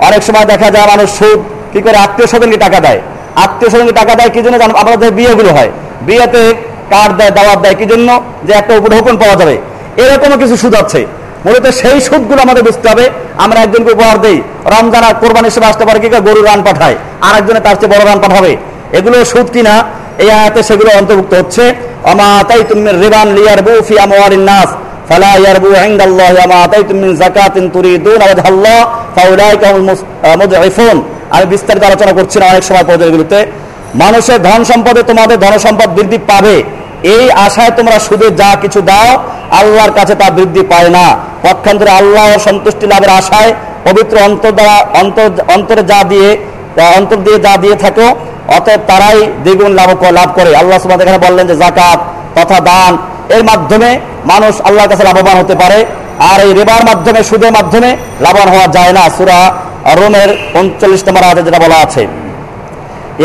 অনেক 0.08 0.22
সময় 0.28 0.46
দেখা 0.52 0.68
যায় 0.74 0.88
মানুষ 0.94 1.10
সুদ 1.20 1.40
কি 1.74 1.80
করে 1.86 1.98
আত্মীয় 2.06 2.28
স্বজনকে 2.32 2.58
টাকা 2.66 2.80
দেয়। 2.86 3.00
আত্মীয় 3.36 3.70
স্বজনকে 3.70 3.92
টাকা 3.92 4.16
দেয়, 4.16 4.30
কি 4.30 4.42
জন্য 4.42 4.60
জানো? 4.60 4.74
আমাদের 4.78 5.12
বিয়েগুলো 5.12 5.50
হয়। 5.50 5.72
বিয়েতে 6.02 6.54
কার্ড 6.90 7.18
দেয়, 7.18 7.32
দাওয়াত 7.32 7.60
দেয়, 7.60 7.76
কি 7.76 7.86
জন্য? 7.86 8.24
যে 8.44 8.54
একটা 8.54 8.74
উপর 8.74 8.94
হুকুম 8.94 9.18
পাওয়া 9.18 9.36
যাবে। 9.36 9.58
এরকমও 9.98 10.38
কিছু 10.38 10.58
সুদ 10.58 10.76
আছে। 10.76 11.06
মূলত 11.46 11.68
সেই 11.68 12.02
সুদগুলো 12.02 12.42
আমাদের 12.42 12.64
বুঝতে 12.64 12.90
হবে। 12.90 13.10
আমরা 13.38 13.60
একজনকে 13.60 13.92
উপহার 13.92 14.22
দেই। 14.22 14.42
রমজান 14.66 15.04
আর 15.04 15.14
কোরবানি 15.14 15.46
হিসেবে 15.46 15.66
আসতে 15.66 15.86
পারে 15.86 16.00
কি 16.00 16.10
গরু 16.10 16.42
রান 16.42 16.64
পাঠায়। 16.64 16.96
আর 17.22 17.38
একজনে 17.38 17.60
তার 17.60 17.76
চেয়ে 17.76 17.98
বড় 17.98 18.06
রান 18.06 18.20
পাঠাবে। 18.20 18.58
এগুলো 18.92 19.26
সুদ 19.26 19.52
কিনা? 19.52 19.84
এই 20.18 20.32
আয়াতে 20.32 20.64
সেগুলো 20.64 20.90
অন্তর্ভুক্ত 20.98 21.34
হচ্ছে। 21.34 21.74
অমা 22.04 22.44
তাই 22.48 22.64
তুমি 22.70 22.92
রিবান 22.92 23.34
লিয়ার 23.34 23.62
বু 23.62 23.82
ফি 23.88 24.00
আমওয়ালিন 24.00 24.40
নাস। 24.40 24.70
فلا 25.11 25.33
يربو 25.39 25.71
عند 25.77 26.01
الله 26.03 26.31
وما 26.39 26.57
آتيتم 26.65 26.97
من 26.97 27.11
زكاة 27.17 27.57
تريدون 27.75 28.21
وجه 28.23 28.45
الله 28.49 28.81
فأولئك 29.17 29.63
هم 29.67 29.77
المضعفون 30.27 30.99
আমি 31.31 31.47
বিস্তারিত 31.53 31.83
আলোচনা 31.85 32.13
করছি 32.19 32.37
না 32.41 32.47
অনেক 32.53 32.65
সময় 32.69 32.87
পর্যায়গুলোতে 32.91 33.39
মানুষের 33.95 34.39
ধন 34.43 34.61
সম্পদে 34.73 35.03
তোমাদের 35.11 35.37
ধন 35.45 35.55
সম্পদ 35.67 35.89
বৃদ্ধি 35.97 36.19
পাবে 36.31 36.57
এই 37.07 37.25
আশায় 37.47 37.73
তোমরা 37.79 37.97
শুধু 38.09 38.27
যা 38.41 38.51
কিছু 38.63 38.81
দাও 38.91 39.09
আল্লাহর 39.61 39.93
কাছে 39.99 40.15
তা 40.21 40.27
বৃদ্ধি 40.37 40.63
পায় 40.73 40.91
না 40.97 41.07
পক্ষান্তরে 41.45 41.91
আল্লাহর 42.01 42.41
সন্তুষ্টি 42.49 42.87
লাভের 42.93 43.13
আশায় 43.21 43.51
পবিত্র 43.87 44.15
অন্তর 44.29 44.53
দ্বারা 44.59 44.77
অন্তর 45.01 45.27
অন্তরে 45.55 45.83
যা 45.93 46.01
দিয়ে 46.13 46.29
অন্তর 46.97 47.19
দিয়ে 47.27 47.39
যা 47.47 47.53
দিয়ে 47.63 47.77
থাকো 47.85 48.07
অতএব 48.57 48.81
তারাই 48.91 49.19
দ্বিগুণ 49.45 49.73
লাভ 49.79 49.89
লাভ 50.19 50.29
করে 50.39 50.51
আল্লাহ 50.61 50.77
সুবহানাহু 50.79 50.93
ওয়া 50.93 51.01
তাআলা 51.01 51.07
এখানে 51.07 51.25
বললেন 51.27 51.45
যে 51.51 51.57
জাকাত 51.63 51.99
তথা 52.37 52.59
দান 52.69 52.93
এর 53.36 53.44
মাধ্যমে 53.50 53.90
মানুষ 54.32 54.54
আল্লাহর 54.68 54.90
কাছে 54.92 55.04
লাভবান 55.10 55.36
হতে 55.42 55.56
পারে। 55.62 55.80
আর 56.32 56.40
এই 56.46 56.52
রেবার 56.60 56.84
মাধ্যমে, 56.90 57.20
সুদের 57.30 57.52
মাধ্যমে 57.58 57.90
লাভবান 58.26 58.50
হওয়া 58.54 58.68
যায় 58.76 58.94
না। 58.98 59.04
সুরা 59.18 59.40
রোমের 60.00 60.30
উনচল্লিশ 60.60 61.02
নম্বর 61.08 61.24
আয়াতে 61.28 61.42
যেটা 61.48 61.60
বলা 61.66 61.78
আছে, 61.86 62.02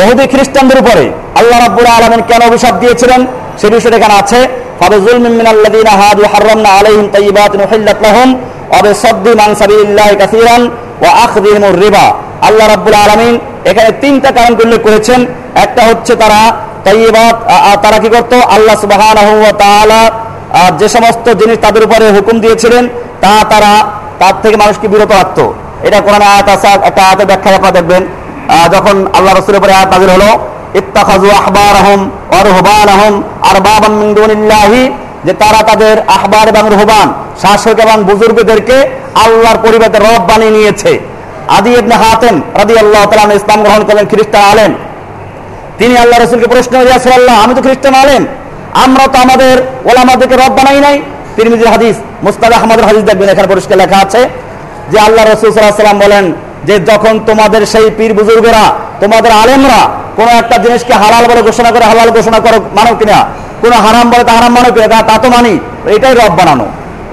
ইহুদি 0.00 0.24
খ্রিস্টানদের 0.32 0.78
উপরে 0.82 1.04
আল্লাহ 1.40 1.58
রাব্বুল 1.66 1.88
আলামিন 1.96 2.20
কেন 2.30 2.40
অভিশাপ 2.50 2.74
দিয়েছিলেন? 2.82 3.20
সে 3.60 3.66
বিষয়টা 3.74 3.96
এখানে 4.00 4.14
আছে। 4.22 4.40
ফাবে 4.80 4.96
যুলমিন 5.04 5.32
মিনাল্লাযীনা 5.40 5.92
হাদু 6.00 6.22
হারামনা 6.32 6.70
আলাইহিম 6.78 7.06
তাইয়্যিবাতিন 7.14 7.60
উহিল্লাত 7.66 7.98
লাহুম 8.06 8.28
ওয়া 8.70 8.80
বিসাদ্দিম 8.84 9.38
আন 9.46 9.50
সাবিলিল্লাহি 9.60 10.14
কাসীরান 10.22 10.62
ওয়া 11.02 11.12
আখযিহিমুর 11.24 11.76
রিবা। 11.84 12.06
আল্লাহ 12.48 12.66
রাব্বুল 12.74 12.96
আলামিন 13.04 13.34
এখানে 13.70 13.90
তিনটা 14.02 14.28
কারণ 14.36 14.52
উল্লেখ 14.62 14.80
করেছেন। 14.86 15.20
একটা 15.64 15.82
হচ্ছে 15.88 16.12
তারা 16.22 16.40
আ- 17.46 17.76
তারা 17.82 17.98
কি 17.98 18.08
করত? 18.08 18.34
আল্লাহ 18.34 18.76
আহ, 20.52 20.76
যে 20.78 20.88
সমস্ত 20.88 21.32
জিনিস 21.32 21.58
তাদের 21.58 21.84
উপরে 21.84 22.10
হুকুম 22.10 22.40
দিয়েছিলেন 22.40 22.88
তা 23.20 23.44
তারা 23.50 23.90
তার 24.18 24.32
থেকে 24.42 24.56
মানুষকে 24.56 24.88
বিরত 24.88 25.12
রাখতো। 25.12 25.54
এটা 25.82 26.00
কোরআন 26.00 26.22
আয়াত 26.22 26.48
আছে 26.48 26.66
একটা 26.66 27.02
আয়াতের 27.02 27.26
ব্যাখ্যা 27.26 27.54
আপনারা 27.54 27.70
দেখবেন। 27.70 28.06
যখন 28.72 29.06
আল্লাহ 29.14 29.34
রসুলের 29.34 29.60
উপরে 29.60 29.72
আয়াত 29.72 29.88
নাজিল 29.88 30.10
হলো 30.10 30.38
ইত্তাখাযু 30.74 31.30
আহবারহুম 31.30 32.10
ওয়া 32.30 32.42
রুহবানহুম 32.42 33.22
আরবাবাম 33.42 33.92
মিন 33.92 34.14
দুনিল্লাহি 34.14 34.92
যে 35.24 35.32
তারা 35.32 35.62
তাদের 35.62 35.98
আহবার 36.08 36.48
এবং 36.48 36.68
রুহবান 36.68 37.14
শাসক 37.42 37.78
এবং 37.78 38.04
বুজুর্গদেরকে 38.04 38.88
আল্লাহর 39.14 39.58
পরিবর্তে 39.62 39.98
রব 39.98 40.22
বানিয়ে 40.28 40.50
নিয়েছে। 40.50 40.98
আদি 41.48 41.70
ইবনে 41.70 41.94
হাতেম 41.94 42.40
রাদিয়াল্লাহু 42.54 43.06
তাআলা 43.06 43.22
আনহু 43.22 43.36
ইসলাম 43.36 43.62
গ্রহণ 43.62 43.84
করলেন 43.84 44.06
খ্রিস্টান 44.06 44.42
আলেম। 44.42 44.74
তিনি 45.78 45.96
আল্লাহ 45.96 46.20
রসুলকে 46.20 46.46
প্রশ্ন 46.46 46.80
করিয়াছেন, 46.80 47.12
আল্লাহ, 47.12 47.42
আমি 47.42 47.54
তো 47.54 47.62
খ্রিস্টান 47.62 47.94
আলেম। 47.94 48.26
আমরা 48.74 49.06
তো 49.06 49.18
আমাদের 49.18 49.58
ওলামাদেরকে 49.84 50.36
রব 50.36 50.52
বানাই 50.52 50.80
নাই। 50.80 51.02
তিরমিজির 51.36 51.68
হাদিস, 51.68 51.96
মুস্তাদ 52.22 52.52
আহমদের 52.52 52.84
হাদিস 52.84 53.02
দেখবেন, 53.02 53.28
এখানে 53.28 53.48
পরিষ্কার 53.48 53.78
লেখা 53.78 53.96
আছে 53.96 54.28
যে 54.90 55.00
আল্লাহ 55.00 55.26
রসুল 55.26 55.52
সাল্লাম 55.52 55.98
বলেন 55.98 56.32
যে 56.64 56.78
যখন 56.78 57.20
তোমাদের 57.26 57.66
সেই 57.66 57.90
পীর 57.96 58.14
বুজুর্গরা, 58.14 58.74
তোমাদের 59.00 59.32
আলেমরা 59.32 59.88
কোনো 60.16 60.30
একটা 60.30 60.56
জিনিসকে 60.56 60.92
হালাল 60.92 61.26
বলে 61.26 61.42
ঘোষণা 61.42 61.70
করে, 61.70 61.84
হালাল 61.84 62.10
ঘোষণা 62.10 62.38
করো, 62.38 62.60
মানো 62.76 62.96
কিনা, 62.96 63.26
কোনো 63.60 63.76
হারাম 63.76 64.10
বলে 64.10 64.24
তা 64.24 64.32
হারাম 64.32 64.54
মানো 64.54 64.72
কিনা, 64.72 64.86
তা- 64.86 65.18
তা 65.18 65.28
মানি, 65.28 65.58
এটাই 65.86 66.14
রব 66.14 66.34
বানানো। 66.34 66.66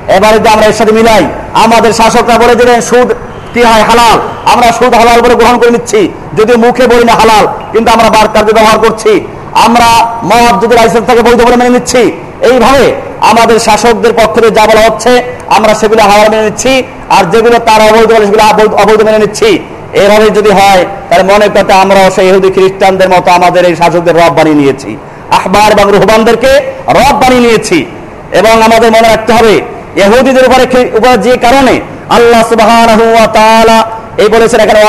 এবারে 0.08 0.39
যে 0.39 0.49
আমরা 0.49 0.65
এর 0.65 0.73
সাথে 0.73 0.91
মিলাই, 0.91 1.26
আমাদের 1.54 1.93
শাসকরা 1.93 2.38
বলে 2.38 2.56
দিলেন, 2.56 2.82
সুদ 2.82 3.13
কি 3.54 3.62
হয় 3.70 3.84
হালাল? 3.89 4.18
আমরা 4.54 4.68
সুদ 4.78 4.94
হালাল 5.02 5.18
বলে 5.24 5.36
গ্রহণ 5.39 5.56
করে 5.60 5.72
নিচ্ছি। 5.76 6.02
যদি 6.38 6.54
মুখে 6.63 6.86
বলি 6.92 7.06
না 7.12 7.16
হালাল, 7.22 7.44
কিন্তু 7.74 7.89
আমরা 7.96 8.08
বার 8.16 8.28
কার্য 8.34 8.50
ব্যবহার 8.58 8.78
করছি। 8.86 9.13
আমরা 9.66 9.89
মদ 10.32 10.54
যদি 10.63 10.74
লাইসেন্স 10.80 11.06
থাকে 11.10 11.22
বৈধ 11.28 11.39
বলে 11.48 11.58
মেনে 11.62 11.72
নিচ্ছি। 11.78 12.02
এইভাবে 12.50 12.86
আমাদের 13.32 13.58
শাসকদের 13.68 14.13
পক্ষ 14.20 14.34
থেকে 14.36 14.50
যা 14.58 14.63
বলা 14.70 14.82
হচ্ছে, 14.88 15.12
আমরা 15.58 15.74
সেগুলো 15.82 16.02
হালাল 16.10 16.28
মেনে 16.34 16.44
নিচ্ছি। 16.50 16.74
আর 17.16 17.24
যেগুলো 17.34 17.58
তার 17.68 17.82
অবৈধ 17.89 18.10
বলে, 18.16 18.26
সেগুলো 18.30 18.44
অবৈধ 18.84 19.00
মেনে 19.08 19.20
নিচ্ছি। 19.26 19.50
এভাবে 20.04 20.28
যদি 20.38 20.52
হয়, 20.60 20.82
তাহলে 21.08 21.24
মনে 21.32 21.46
করতে 21.56 21.74
আমরাও 21.84 22.08
সেই 22.16 22.26
ইহুদি 22.30 22.50
খ্রিস্টানদের 22.56 23.10
মতো 23.13 23.30
আমাদের 23.38 23.63
এই 23.70 23.76
শাসকদের 23.82 24.16
রব 24.22 24.34
বানিয়ে 24.38 24.58
নিয়েছি। 24.62 24.92
আহবার 25.38 25.70
এবং 25.76 25.86
রুহবানদেরকে 25.96 26.52
রব 26.98 27.16
বানিয়ে 27.22 27.44
নিয়েছি। 27.48 27.80
এবং 28.39 28.56
আমাদের 28.68 28.89
মনে 28.96 29.08
রাখতে 29.13 29.32
হবে 29.38 29.54
এহুদিদের 30.04 30.46
উপরে 30.50 30.63
উপরে 30.98 31.16
যে 31.28 31.34
কারণে 31.46 31.74
আল্লাহ 32.10 33.28
তাআলা 33.34 33.78
এই 34.18 34.28
বলেছেন, 34.28 34.60
এখানে 34.60 34.80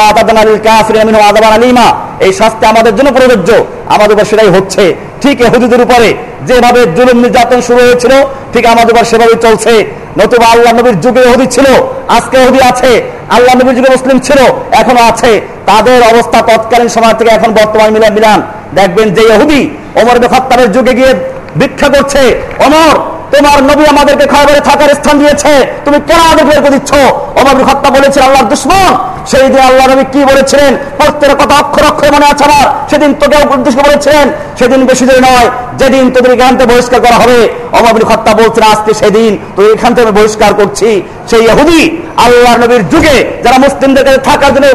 আলিমা। 1.47 1.87
এই 2.21 2.33
শাস্তি 2.33 2.67
আমাদের 2.67 2.97
জন্য 2.97 3.11
প্রযোজ্য। 3.13 3.65
আমাদের 3.87 4.13
উপর 4.13 4.25
সেটাই 4.25 4.49
হচ্ছে। 4.49 4.95
ঠিক 5.23 5.41
ইহুদিদের 5.41 5.81
উপরে 5.81 6.15
যেভাবে 6.47 6.81
জুলুম 6.97 7.19
নির্যাতন 7.21 7.61
শুরু 7.61 7.79
হয়েছিল, 7.79 8.13
ঠিক 8.53 8.67
আমাদের 8.67 8.95
উপর 8.95 9.05
সেভাবে 9.05 9.35
চলছে। 9.35 9.85
নতুবা 10.19 10.47
আল্লাহ 10.47 10.73
নবীর 10.73 11.01
যুগে 11.01 11.23
ইহুদি 11.23 11.47
ছিল, 11.47 11.67
আজকে 12.09 12.37
ইহুদি 12.43 12.61
আছে। 12.63 13.03
আল্লাহ 13.31 13.55
নবীর 13.55 13.75
যুগে 13.75 13.91
মুসলিম 13.91 14.19
ছিল, 14.19 14.39
এখনও 14.73 15.03
আছে। 15.11 15.41
তাদের 15.67 16.03
অবস্থা 16.15 16.39
তৎকালীন 16.43 16.89
সময় 16.89 17.15
থেকে 17.15 17.31
এখন 17.31 17.53
বর্তমান 17.53 17.91
মিলান 17.91 18.13
মিলান। 18.15 18.43
দেখবেন 18.75 19.15
যে 19.15 19.23
ইহুদি 19.23 19.71
ওমর 20.03 20.17
ইবনে 20.17 20.29
খাত্তাবের 20.29 20.73
যুগে 20.73 20.95
গিয়ে 20.95 21.15
ভিক্ষা 21.57 21.89
করছে। 21.89 22.43
অমর 22.67 23.14
তোমার 23.35 23.59
নবী 23.71 23.85
আমাদেরকে 23.95 24.27
খবরে 24.35 24.61
থাকার 24.69 24.91
স্থান 24.99 25.15
দিয়েছে। 25.23 25.53
তুমি 25.85 25.99
কেন 26.09 26.21
আমাদের 26.27 26.45
বের 26.49 26.61
করে 26.65 26.75
দিচ্ছ 26.77 26.93
অমর 27.41 27.57
হত্যা 27.71 27.89
বলেছিল 27.97 28.23
আল্লাহর 28.29 28.49
দুশ্মন। 28.53 28.93
সেই 29.31 29.47
দিন 29.53 29.63
আল্লাহ 29.69 29.85
নবী 29.93 30.05
কি 30.15 30.21
বলেছিলেন? 30.31 30.73
প্রত্যেক 30.99 31.31
কথা 31.41 31.55
অক্ষর 31.63 31.85
অক্ষরে 31.91 32.11
মনে 32.17 32.27
আছে 32.33 32.43
আমার। 32.49 32.67
সেদিন 32.91 33.11
তোকে 33.21 33.37
উদ্দেশ্য 33.57 33.79
বলেছিলেন, 33.89 34.27
সেদিন 34.59 34.81
বেশি 34.91 35.05
দেরি 35.09 35.23
নয়, 35.29 35.49
যেদিন 35.81 36.05
তোদের 36.15 36.31
এখান 36.37 36.55
বহিষ্কার 36.71 37.01
করা 37.07 37.17
হবে। 37.23 37.39
অমর 37.79 37.95
হত্যা 38.11 38.33
বলছেন 38.41 38.65
আজকে 38.75 38.93
সেদিন 39.01 39.31
তোদের 39.55 39.71
এখান 39.77 39.91
থেকে 39.95 40.05
আমি 40.07 40.15
বহিষ্কার 40.19 40.51
করছি। 40.61 40.89
সেই 41.31 41.43
ইহুদি 41.51 41.83
আল্লাহ 42.25 42.53
নবীর 42.63 42.83
যুগে 42.93 43.17
যারা 43.45 43.59
মুসলিমদের 43.65 44.05
কাছে 44.07 44.21
থাকার 44.29 44.51
জন্য 44.55 44.69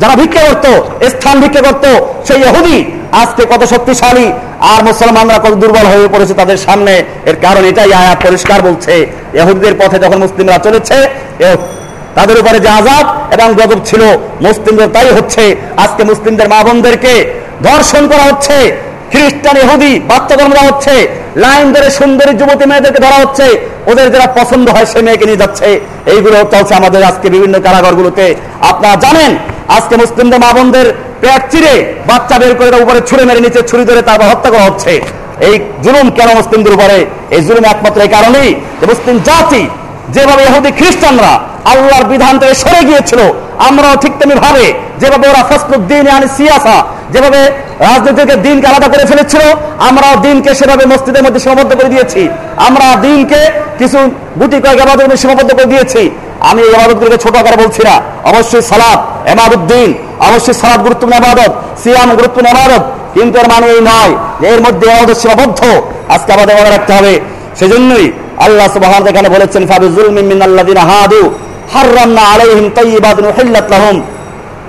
যারা 0.00 0.14
ভিক্ষা 0.20 0.42
করতো, 0.48 0.70
স্থান 1.12 1.36
ভিক্ষা 1.42 1.62
করতো, 1.66 1.90
সেই 2.28 2.40
ইহুদি 2.48 2.76
আজকে 3.12 3.42
কত 3.44 3.62
শক্তিশালী 3.64 4.26
আর 4.60 4.80
মুসলমানরা 4.84 5.38
কত 5.38 5.54
দুর্বল 5.62 5.86
হয়ে 5.86 6.08
পড়েছে 6.12 6.34
তাদের 6.34 6.56
সামনে। 6.56 6.94
এর 7.26 7.36
কারণ 7.42 7.64
এটাই 7.64 7.92
আয়া 7.92 8.14
পরিষ্কার 8.14 8.62
বলছে। 8.62 9.06
এহুদিদের 9.32 9.74
পথে 9.74 9.98
যখন 9.98 10.18
মুসলিমরা 10.18 10.58
চলেছে 10.58 10.96
তাদের 12.14 12.38
উপরে 12.40 12.60
যে 12.60 12.68
আজাব 12.68 13.04
এবং 13.34 13.54
গজব 13.54 13.80
ছিল, 13.84 14.02
মুসলিমদের 14.40 14.88
তাই 14.88 15.10
হচ্ছে। 15.12 15.56
আজকে 15.76 16.04
মুসলিমদের 16.04 16.48
মা 16.48 16.62
বোনদেরকে 16.64 17.14
ধর্ষণ 17.62 18.08
করা 18.08 18.22
হচ্ছে। 18.22 18.76
খ্রিস্টান 19.10 19.56
এহুদি 19.56 20.00
বাচ্চা 20.00 20.34
জন্ম 20.36 20.52
দেওয়া 20.52 20.68
হচ্ছে। 20.70 21.08
লাইন 21.36 21.72
ধরে 21.72 21.90
সুন্দরী 21.90 22.32
যুবতী 22.32 22.64
মেয়েদেরকে 22.66 22.98
ধরা 22.98 23.18
হচ্ছে। 23.22 23.46
ওদের 23.86 24.12
যারা 24.12 24.26
পছন্দ 24.26 24.70
হয়, 24.70 24.86
সে 24.86 25.02
মেয়েকে 25.02 25.24
নিয়ে 25.24 25.36
যাচ্ছে। 25.36 25.80
এইগুলো 26.06 26.36
চলছে 26.52 26.74
আমাদের 26.74 27.02
আজকে 27.04 27.30
বিভিন্ন 27.30 27.60
কারাগারগুলোতে। 27.60 28.34
আপনারা 28.60 28.96
জানেন, 28.96 29.38
আজকে 29.68 29.96
মুসলিমদের 29.96 30.40
মা 30.40 30.52
বোনদের 30.52 30.94
পেট 31.22 31.42
চিরে 31.52 31.74
বাচ্চা 32.08 32.36
বের 32.40 32.52
করে 32.58 32.68
উপরে 32.84 33.00
ছুড়ে 33.08 33.24
মেরে 33.28 33.40
নিচে 33.46 33.60
ছুরি 33.70 33.84
ধরে 33.90 34.00
তারপর 34.08 34.26
হত্যা 34.32 34.50
করা 34.54 34.64
হচ্ছে। 34.68 34.92
এই 35.48 35.54
জুলুম 35.84 36.06
কেন 36.18 36.28
মুসলিমদের 36.40 36.72
উপরে? 36.76 36.98
এই 37.34 37.40
জুলুম 37.46 37.64
একমাত্র 37.72 37.98
এই 38.06 38.10
কারণেই 38.16 38.50
মুসলিম 38.90 39.16
জাতি, 39.28 39.62
যেভাবে 40.14 40.42
ইহুদি 40.48 40.70
খ্রিস্টানরা 40.78 41.32
আল্লাহর 41.72 42.04
বিধান 42.12 42.34
থেকে 42.40 42.54
সরে 42.62 42.80
গিয়েছিল, 42.88 43.20
আমরাও 43.68 43.94
ঠিক 44.02 44.12
তেমনি 44.18 44.36
ভাবে 44.44 44.64
যেভাবে 45.00 45.26
ওরা 45.32 45.42
ফসলুদ্দিন 45.50 46.04
আনি 46.16 46.28
সিয়াসা, 46.36 46.76
যেভাবে 47.12 47.40
রাজনীতিকে 47.86 48.36
দিনকে 48.46 48.66
আলাদা 48.70 48.88
করে 48.92 49.04
ফেলেছিল, 49.10 49.42
আমরাও 49.88 50.14
দিনকে 50.26 50.50
সেভাবে 50.60 50.84
মসজিদের 50.92 51.22
মধ্যে 51.26 51.40
সীমাবদ্ধ 51.44 51.72
করে 51.78 51.90
দিয়েছি। 51.94 52.22
আমরা 52.66 52.86
দিনকে 53.06 53.40
কিছু 53.80 53.98
গুটি 54.40 54.58
কয়েক 54.64 54.78
আবাদের 54.84 55.20
সীমাবদ্ধ 55.22 55.50
করে 55.58 55.68
দিয়েছি। 55.72 56.02
আমি 56.40 56.60
এই 56.62 56.74
আবাদতগুলোকে 56.74 57.18
ছোট 57.18 57.36
আকারে 57.36 57.56
বলছি 57.56 57.82
না। 57.88 57.94
অবশ্যই 58.24 58.62
সালাদ 58.62 59.28
এমাদুদ্দিন 59.28 59.94
অবশ্যই 60.28 60.54
সালাদ 60.54 60.80
গুরুত্বপূর্ণ 60.80 61.14
আবাদত, 61.22 61.52
সিয়াম 61.82 62.10
গুরুত্বপূর্ণ 62.10 62.48
আবাদত। 62.48 62.82
কিন্তু 63.14 63.38
এর 63.38 63.48
মানে 63.48 63.66
এই 63.66 63.80
নয় 63.80 64.12
যে 64.40 64.46
এর 64.54 64.60
মধ্যে 64.60 64.92
আমাদের 64.92 65.14
সীমাবদ্ধ 65.14 65.60
আজকে 66.08 66.32
আমাদের 66.32 66.54
মনে 66.58 66.70
রাখতে 66.70 66.92
হবে। 66.92 67.20
সেজন্যই 67.58 68.12
আল্লাহ 68.38 68.66
সুবাহান 68.72 69.06
এখানে 69.06 69.28
বলেছেন, 69.28 69.66
ফাবি 69.66 69.88
যুলমিন 69.88 70.26
দিন 70.28 70.76
হাদু, 70.76 71.30
হাররামনা 71.72 72.22
আলাইহিম 72.22 72.70
তাইয়িবাতুন 72.70 73.24
উহিল্লাত 73.26 73.70
লাহুম। 73.70 74.02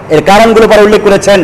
এর 0.09 0.21
কারণগুলো 0.29 0.67
পরে 0.67 0.81
উল্লেখ 0.81 1.01
করেছেন। 1.03 1.43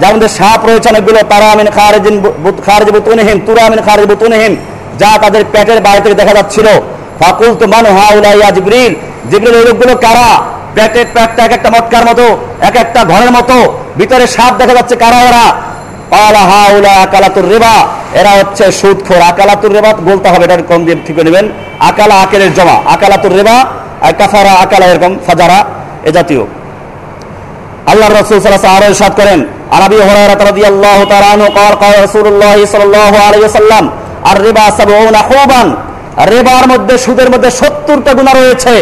যার 0.00 0.12
মধ্যে 0.14 0.28
সাপ 0.28 0.60
রয়েছে 0.66 0.88
যা 4.98 5.18
তাদের 5.22 5.44
বাইরে 5.80 6.00
থেকে 6.00 6.14
দেখা 6.14 6.34
ফাকুল 7.20 7.54
তো 7.54 7.66
কারা? 9.94 10.30
এক 10.84 11.52
একটা 11.52 11.70
মটকার 11.70 12.04
মতো, 12.04 12.26
এক 12.60 12.76
একটা 12.76 13.04
ঘরের 13.04 13.30
মতো, 13.30 13.56
ভিতরে 13.96 14.26
সাপ 14.26 14.52
দেখা 14.58 14.74
যাচ্ছে 14.74 14.96
কারা 14.96 15.20
এরা? 15.28 15.44
পালা 16.10 16.42
আকালাতুর 17.02 17.48
রেবা, 17.48 17.74
এরা 18.20 18.30
হচ্ছে 18.30 18.72
সুদখোর। 18.72 19.20
আকালাতুর 19.22 19.72
রেবা 19.72 19.90
বলতে 19.92 20.28
হবে 20.28 20.46
কম 20.68 20.84
দিয়ে 20.84 20.96
ঠিক 21.06 21.18
নেবেন? 21.18 21.48
আকালা 21.80 22.14
আকেলের 22.14 22.54
জমা 22.54 22.76
আকালাতুর 22.94 23.32
রেবা 23.32 23.56
কাফারা 24.18 24.52
আকালা 24.52 24.86
এরকম, 24.86 25.12
ফাজারা, 25.26 25.64
এ 26.04 26.10
জাতীয়। 26.12 26.44
আল্লাহ 27.91 28.07
রাসূল 28.09 28.37
সাল্লাল্লাহু 28.41 28.77
আলাইহি 28.77 28.91
ওয়াসাল্লাম 28.91 28.93
ইরশাদ 28.93 29.13
করেন 29.21 29.39
আর 29.75 29.81
আবি 29.87 29.97
হুরায়রা 30.07 30.35
রাদিয়াল্লাহু 30.49 31.01
তাআলা 31.11 31.27
আনহু 31.35 31.49
قال 31.59 31.73
قال 31.83 31.93
রাসূলুল্লাহ 32.05 32.57
সাল্লাল্লাহু 32.73 33.15
আলাইহি 33.27 33.43
ওয়াসাল্লাম 33.45 33.83
আর 34.29 34.37
রিবা 34.47 34.65
সাবউনা 34.79 35.21
হুবান 35.29 35.67
রিবার 36.33 36.65
মধ্যে 36.71 36.95
সুদের 37.05 37.29
মধ্যে 37.33 37.49
70টা 37.61 38.11
গুনাহ 38.17 38.33
রয়েছে 38.41 38.75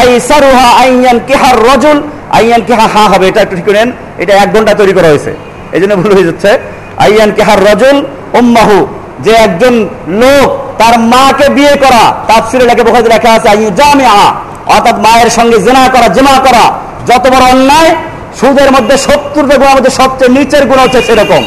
আইসারুহা 0.00 0.66
আইয়ান 0.84 1.18
কিহার 1.28 1.58
রাজুল 1.70 1.98
আইয়ান 2.38 2.62
কিহা 2.68 2.86
হা 2.94 3.04
হবে 3.12 3.24
এটা 3.30 3.40
একটু 3.44 3.54
ঠিক 3.58 3.66
করে 3.68 3.78
নেন 3.80 3.90
এটা 4.22 4.32
এক 4.42 4.48
ঘন্টা 4.54 4.72
তৈরি 4.80 4.92
করা 4.96 5.08
হয়েছে 5.12 5.32
এজন্য 5.76 5.92
ভুল 6.00 6.12
হয়ে 6.16 6.26
যাচ্ছে 6.28 6.50
আইয়ান 7.06 7.30
কিহার 7.36 7.60
রাজুল 7.70 7.96
উম্মাহু 8.40 8.78
যে 9.24 9.32
একজন 9.46 9.74
লোক 10.22 10.48
তার 10.80 10.94
মাকে 11.12 11.46
বিয়ে 11.56 11.74
করা 11.84 12.02
তাফসিরে 12.28 12.64
লেখা 12.70 12.82
বোখারিতে 12.86 13.10
লেখা 13.16 13.30
আছে 13.36 13.48
আইয়ু 13.54 13.70
জামিআ 13.80 14.16
অর্থাৎ 14.74 14.96
মায়ের 15.04 15.30
সঙ্গে 15.38 15.58
জেনা 15.66 15.82
করা 15.94 16.08
জেমা 16.16 16.36
করা 16.46 16.64
যত 17.08 17.24
বড় 17.34 17.44
অন্যায় 17.54 17.90
সুদের 18.39 18.69
মধ্যে 18.75 18.95
সত্তরটা 19.07 19.55
গুণার 19.59 19.75
মধ্যে 19.77 19.93
সবচেয়ে 19.99 20.31
নিচের 20.37 20.63
গুণ 20.69 20.79
হচ্ছে 20.85 20.99
সেরকম। 21.07 21.43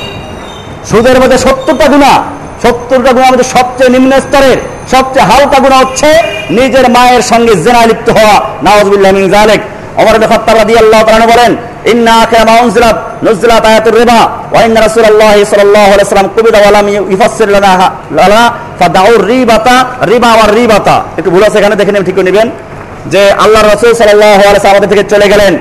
সুদের 0.91 1.17
মধ্যে 1.23 1.39
সত্তরটা 1.45 1.87
গুণা 1.93 2.13
সত্তরটা 2.63 3.11
গুণার 3.17 3.31
মধ্যে 3.33 3.49
সবচেয়ে 3.57 3.91
নিম্ন 3.95 4.13
স্তরের, 4.25 4.59
সবচেয়ে 4.93 5.27
হালকা 5.31 5.59
গুণা 5.65 5.77
হচ্ছে 5.83 6.09
নিজের 6.59 6.87
মায়ের 6.95 7.23
সঙ্গে 7.31 7.53
জেনা 7.65 7.83
লিপ্ত 7.91 8.09
হওয়া। 8.17 8.37
নওয়াজবিল্লাহ 8.65 9.13
মিন 9.19 9.27
জালিক 9.35 9.61
ওমর 10.01 10.15
ইবনে 10.17 10.27
খাত্তাব 10.33 10.57
রাদিয়াল্লাহু 10.63 11.05
তাআলা 11.09 11.27
বলেন, 11.35 11.53
ইন্না 11.93 12.13
আখরা 12.23 12.53
উনজিলাত 12.63 12.97
নুজিলাত 13.27 13.65
আয়াতুর 13.71 13.97
রিবা, 14.01 14.21
ওয়া 14.53 14.61
ইন্না 14.67 14.81
রাসূলুল্লাহ 14.87 15.35
সাল্লাল্লাহু 15.53 15.91
আলাইহি 15.95 16.07
ওয়াসাল্লাম 16.07 16.29
কুবিদা 16.37 16.59
ওয়া 16.63 16.73
লাম 16.77 16.87
ইউফাসসির 17.13 17.51
লানা 17.55 17.73
লানা, 18.19 18.43
ফাদাউ 18.79 19.11
রিবাতা, 19.31 19.77
রিবা 20.13 20.31
ওয়া 20.37 20.47
রিবাতা। 20.59 20.97
একটু 21.19 21.31
ভুল 21.35 21.43
আছে 21.47 21.57
এখানে, 21.61 21.75
দেখে 21.81 21.93
নেবেন, 21.93 22.07
ঠিক 22.09 22.17
করে 22.19 22.27
নেবেন। 22.31 22.49
যে 23.13 23.23
আল্লাহ 23.45 23.61
রাসূল 23.63 23.91
সাল্লাল্লাহু 24.01 24.41
আলাইহি 24.41 24.53
ওয়াসাল্লাম 24.53 24.77
আমাদের 24.77 24.91
থেকে 24.93 25.05
চলে 25.13 25.27
গেলেন। 25.33 25.53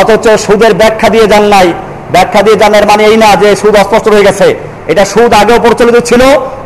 অথচ 0.00 0.28
সুদের 0.28 0.74
ব্যাখ্যা 0.74 1.08
দিয়ে 1.08 1.26
যান 1.26 1.42
নাই। 1.42 1.72
ব্যাখ্যা 2.12 2.42
দিয়ে 2.42 2.56
জানার 2.56 2.86
মানে 2.86 3.04
এই 3.04 3.16
না 3.16 3.36
যে 3.36 3.56
সুদ 3.56 3.76
অস্পষ্ট 3.76 4.08
হয়ে 4.08 4.22
গেছে। 4.22 4.54
এটা 4.86 5.04
সুদ 5.04 5.34
আগেও 5.34 5.58
প্রচলিত 5.60 5.96
ছিল, 6.04 6.22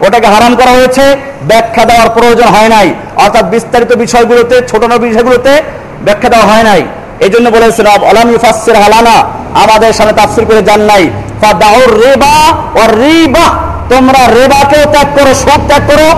ওটাকে 0.07 0.27
হারাম 0.27 0.57
করা 0.57 0.71
হয়েছে। 0.71 1.17
ব্যাখ্যা 1.43 1.85
দেওয়ার 1.85 2.09
প্রয়োজন 2.11 2.45
হয় 2.45 2.69
নাই। 2.69 2.95
অর্থাৎ 3.17 3.45
বিস্তারিত 3.45 3.93
বিষয়গুলোতে 3.95 4.57
ছোট 4.69 4.83
ছোট 4.83 4.93
বিষয়গুলোতে 4.93 5.63
ব্যাখ্যা 6.05 6.29
দেওয়া 6.29 6.47
হয় 6.47 6.63
নাই। 6.63 6.83
এই 7.21 7.31
জন্য 7.31 7.51
বলেছেন 7.51 7.87
অলাম 7.87 8.29
হালানা। 8.85 9.17
আমাদের 9.63 9.93
সামনে 9.93 10.13
তাফসির 10.13 10.45
করে 10.45 10.63
যান 10.63 10.81
নাই। 10.81 11.05
রিবা 12.05 12.35
ও 12.81 12.83
রিবা। 13.05 13.68
তোমরা 13.93 14.21
রেবাকেও 14.39 14.85
ত্যাগ 14.95 15.09
করো 15.17 15.33
সুদ 15.43 15.61
ত্যাগ 15.69 15.83
করো 15.91 16.09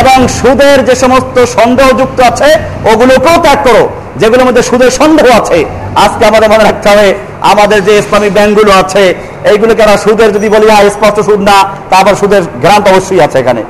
এবং 0.00 0.18
সুদের 0.38 0.78
যে 0.88 0.94
সমস্ত 1.04 1.36
সন্দেহযুক্ত 1.56 2.18
আছে 2.30 2.48
ওগুলোকেও 2.90 3.36
ত্যাগ 3.44 3.58
করো 3.66 3.82
যেগুলোর 4.20 4.46
মধ্যে 4.48 4.62
সুদের 4.68 4.90
সন্দেহ 5.00 5.26
আছে। 5.40 5.58
আজকে 6.04 6.22
আমাদের 6.30 6.48
মনে 6.52 6.64
রাখতে 6.68 6.86
হবে 6.92 7.08
আমাদের 7.52 7.78
যে 7.86 7.92
ইসলামিক 8.02 8.32
ব্যাংকগুলো 8.36 8.72
আছে 8.82 9.04
এইগুলোকে 9.50 9.80
আমরা 9.86 9.98
সুদের 10.04 10.30
যদি 10.36 10.48
বলি 10.54 10.66
স্পষ্ট 10.96 11.18
সুদ 11.28 11.40
না 11.50 11.56
তারপর 11.90 12.14
সুদের 12.20 12.42
গ্রান্ট 12.64 12.84
অবশ্যই 12.92 13.20
আছে 13.26 13.36
এখানে। 13.42 13.62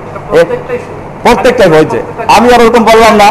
প্রত্যেকটাই 1.24 1.68
হয়েছে। 1.74 1.98
আমি 2.36 2.46
আর 2.54 2.60
ওরকম 2.64 2.82
বললাম 2.90 3.12
না। 3.22 3.28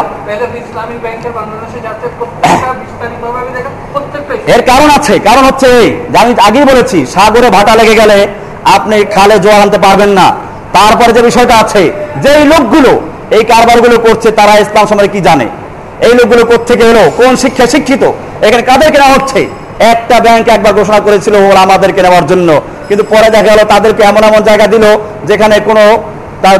এর 4.54 4.62
কারণ 4.70 4.88
আছে 4.98 5.14
কারণ 5.28 5.42
হচ্ছে 5.48 5.66
এই 5.80 5.88
যে 6.12 6.16
আমি 6.22 6.32
আগেই 6.48 6.66
বলেছি 6.72 6.98
সাগরে 7.14 7.48
ভাটা 7.56 7.72
লেগে 7.80 7.94
গেলে 8.02 8.18
আপনি 8.64 9.04
খালে 9.04 9.38
জোয়ার 9.38 9.60
আনতে 9.60 9.78
পারবেন 9.78 10.08
না। 10.08 10.26
তারপরে 10.72 11.12
যে 11.12 11.22
বিষয়টা 11.22 11.54
আছে 11.58 11.92
যে 12.22 12.32
লোকগুলো 12.44 13.00
এই 13.30 13.44
কারবারগুলো 13.44 13.98
করছে, 13.98 14.30
তারা 14.30 14.58
ইসলাম 14.58 14.86
সম্পর্কে 14.86 15.12
কি 15.12 15.20
জানে? 15.20 15.46
এই 16.00 16.14
লোকগুলো 16.14 16.44
কোথেকে 16.44 16.84
এলো? 16.84 17.10
কোন 17.16 17.36
শিক্ষা 17.36 17.66
শিক্ষিত? 17.66 18.02
এখানে 18.42 18.62
কাদেরকে 18.62 18.98
নেওয়া 18.98 19.14
হচ্ছে? 19.14 19.40
একটা 19.78 20.20
ব্যাংক 20.20 20.48
একবার 20.48 20.72
ঘোষণা 20.72 21.00
করেছিল, 21.00 21.34
ওরা 21.34 21.60
আমাদেরকে 21.60 22.02
নেওয়ার 22.02 22.26
জন্য। 22.26 22.60
কিন্তু 22.88 23.04
পরে 23.04 23.30
দেখা 23.30 23.46
গেল, 23.46 23.64
তাদেরকে 23.64 24.02
এমন 24.02 24.24
এমন 24.24 24.42
জায়গা 24.42 24.66
দিল, 24.66 24.84
যেখানে 25.26 25.60
কোনো 25.60 26.02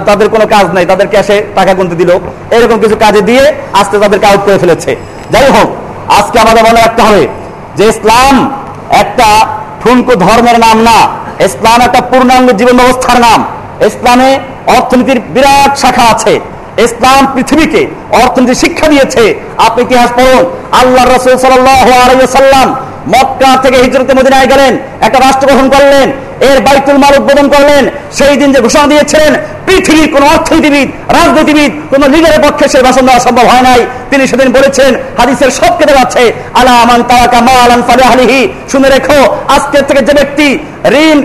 তাদের 0.07 0.29
কোনো 0.29 0.47
কাজ 0.47 0.67
নাই। 0.75 0.87
তাদের 0.87 1.09
ক্যাশে 1.09 1.43
টাকা 1.55 1.75
গুনতে 1.75 1.95
দিল। 1.95 2.11
এরকম 2.51 2.79
কিছু 2.81 2.97
কাজে 2.97 3.21
দিয়ে 3.21 3.53
আস্তে 3.73 3.99
তাদেরকে 3.99 4.27
আউট 4.27 4.41
করে 4.47 4.59
ফেলেছে। 4.59 4.97
যাই 5.31 5.51
হোক, 5.51 5.69
আজকে 6.19 6.41
আমাদের 6.41 6.65
মনে 6.65 6.81
রাখতে 6.81 7.03
হবে 7.03 7.29
যে 7.77 7.85
ইসলাম 7.89 8.53
একটা 8.91 9.47
ঠুনকো 9.85 10.15
ধর্মের 10.15 10.59
নাম 10.59 10.83
না। 10.83 10.99
ইসলাম 11.47 11.81
একটা 11.81 12.01
পূর্ণাঙ্গ 12.01 12.49
জীবন 12.51 12.77
ব্যবস্থার 12.77 13.21
নাম। 13.21 13.41
ইসলামে 13.87 14.31
অর্থনীতির 14.67 15.21
বিরাট 15.35 15.79
শাখা 15.79 16.03
আছে। 16.03 16.35
ইসলাম 16.87 17.27
পৃথিবীকে 17.35 17.87
অর্থনীতি 18.23 18.55
শিক্ষা 18.55 18.87
দিয়েছে। 18.89 19.25
আপনি 19.59 19.83
ইতিহাস 19.83 20.11
পড়ুন। 20.13 20.45
আল্লাহ 20.81 21.05
রসুল 21.05 21.37
সাল্লাম 21.37 22.69
মক্কা 23.09 23.51
থেকে 23.63 23.79
হিজরতে 23.79 24.13
মদিনায় 24.15 24.47
গেলেন। 24.47 24.73
একটা 25.01 25.19
রাষ্ট্র 25.21 25.47
গঠন 25.47 25.69
করলেন। 25.69 26.09
এর 26.49 26.59
বাইতুল 26.67 26.99
মাল 27.03 27.15
উদ্বোধন 27.21 27.47
করলেন। 27.55 27.85
সেই 28.19 28.35
দিন 28.41 28.49
যে 28.55 28.61
ঘোষণা 28.67 28.87
দিয়েছিলেন, 28.93 29.33
পৃথিবীর 29.67 30.09
কোন 30.15 30.23
অর্থনীতিবিদ, 30.35 30.89
রাজনীতিবিদ, 31.17 31.71
কোন 31.91 32.03
লিডারের 32.15 32.43
পক্ষে 32.47 32.67
সে 32.73 32.79
ভাষণ 32.87 33.05
দেওয়া 33.09 33.21
সম্ভব 33.27 33.47
হয় 33.53 33.65
নাই। 33.69 33.81
তিনি 34.11 34.25
সেদিন 34.31 34.49
বলেছেন, 34.57 34.91
হাদিসের 35.19 35.51
সব 35.59 35.73
কেটে 35.79 35.95
যাচ্ছে। 35.99 36.23
আলা 36.61 36.73
আমান 36.83 37.01
তারাকা 37.11 37.39
মা 37.47 37.55
মালান 37.61 37.83
ফালাহালিহি। 37.89 38.41
শুনে 38.73 38.89
রেখো, 38.95 39.19
আজকের 39.57 39.83
থেকে 39.89 40.01
যে 40.09 40.15
ব্যক্তি 40.19 40.47
ঋণ 41.05 41.17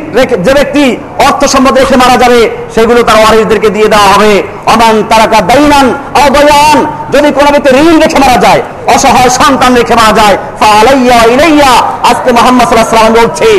যে 0.46 0.54
ব্যক্তি 0.58 0.86
অর্থ 1.28 1.42
সম্পদ 1.54 1.74
রেখে 1.82 1.96
মারা 2.04 2.18
যাবে, 2.24 2.42
সেগুলো 2.76 3.00
তার 3.08 3.18
ওয়ারিসদেরকে 3.22 3.70
দিয়ে 3.76 3.88
দেওয়া 3.94 4.08
হবে। 4.14 4.34
অমান 4.74 4.96
তারাকা 5.10 5.40
দাইনান 5.50 5.88
অবয়ান 6.26 6.80
যদি 7.14 7.30
কোনো 7.38 7.50
ব্যক্তি 7.54 7.70
ঋণ 7.84 7.96
রেখে 8.04 8.20
মারা 8.24 8.38
যায়, 8.46 8.62
অসহায় 8.96 9.32
সন্তান 9.40 9.72
রেখে 9.80 9.96
মারা 10.00 10.14
যায় 10.20 10.36
ফালাইয়া 10.62 11.20
ইলাইয়া। 11.34 11.72
আজকে 12.10 12.30
মোহাম্মদ 12.38 12.66
সাল্লাহ 12.68 12.90
সাল্লাম 12.90 13.16
বলছে 13.22 13.50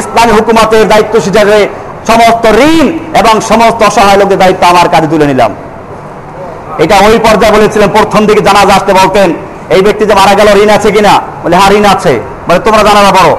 ইসলামী 0.00 0.32
হুকুমতের 0.36 0.88
দায়িত্ব 0.92 1.14
হিসাবে 1.26 1.58
সমস্ত 2.10 2.44
ঋণ 2.72 2.86
এবং 3.20 3.34
সমস্ত 3.50 3.80
অসহায় 3.82 4.18
লোকদের 4.20 4.38
দায়িত্ব 4.42 4.62
আমার 4.72 4.88
কাছে 4.92 5.06
তুলে 5.12 5.26
নিলাম। 5.26 5.52
এটা 6.84 6.96
ওই 7.06 7.18
পর্যায়ে 7.18 7.52
বলেছিলেন, 7.56 7.88
প্রথম 7.88 8.26
দিকে 8.26 8.40
জানাজা 8.48 8.74
আসতে 8.78 8.92
বলতেন, 9.00 9.28
এই 9.74 9.82
ব্যক্তি 9.86 10.04
যে 10.06 10.14
মারা 10.14 10.34
গেল, 10.34 10.48
ঋণ 10.62 10.70
আছে 10.76 10.88
কিনা? 10.90 11.14
বলে 11.42 11.56
হ্যাঁ 11.56 11.70
ঋণ 11.78 11.84
আছে। 11.94 12.20
বলে, 12.46 12.58
তোমরা 12.58 12.82
জানাজা 12.88 13.12
পড়ো 13.18 13.32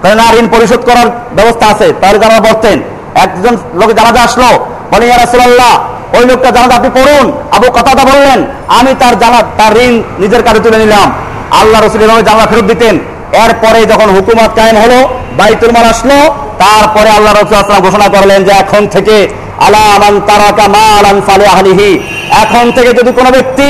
তাহলে 0.00 0.16
না, 0.22 0.26
ঋণ 0.38 0.46
পরিশোধ 0.54 0.80
করার 0.88 1.08
ব্যবস্থা 1.38 1.66
আছে। 1.72 1.92
তাহলে 2.00 2.18
জানাজা 2.18 2.42
পড়তেন 2.48 2.76
একজন 3.24 3.54
লোক 3.80 3.90
জানাজা 3.98 4.20
আসলো, 4.28 4.48
বলে 4.92 5.04
রাসূলুল্লাহ, 5.22 5.72
ওই 6.16 6.24
লোকটা 6.30 6.48
জানাজা 6.56 6.74
আপনি 6.76 6.90
পড়ুন। 6.98 7.26
আবু 7.56 7.66
কথাটা 7.78 8.02
বললেন, 8.10 8.38
আমি 8.78 8.92
তার 9.00 9.14
জানা, 9.22 9.40
তার 9.58 9.72
ঋণ 9.86 9.94
নিজের 10.22 10.42
কাছে 10.46 10.60
তুলে 10.60 10.78
নিলাম। 10.78 11.08
আল্লাহ 11.60 11.78
রসুল 11.80 12.00
জানাজা 12.00 12.46
ফেরত 12.50 12.66
দিতেন। 12.72 12.94
এরপরে 13.44 13.80
যখন 13.92 14.08
হুকুমত 14.16 14.50
কায়েম 14.58 14.76
হলো 14.84 14.98
বাইতুল 15.38 15.72
মাল 15.76 15.86
আসলো, 15.94 16.18
তারপরে 16.62 17.10
আল্লাহ 17.16 17.32
রসুল 17.32 17.80
ঘোষণা 17.86 18.08
করলেন 18.14 18.40
যে 18.46 18.52
এখন 18.62 18.82
থেকে 18.94 19.16
এখন 22.44 22.64
থেকে 22.76 22.90
যদি 22.98 23.10
কোনো 23.18 23.30
ব্যক্তি 23.36 23.68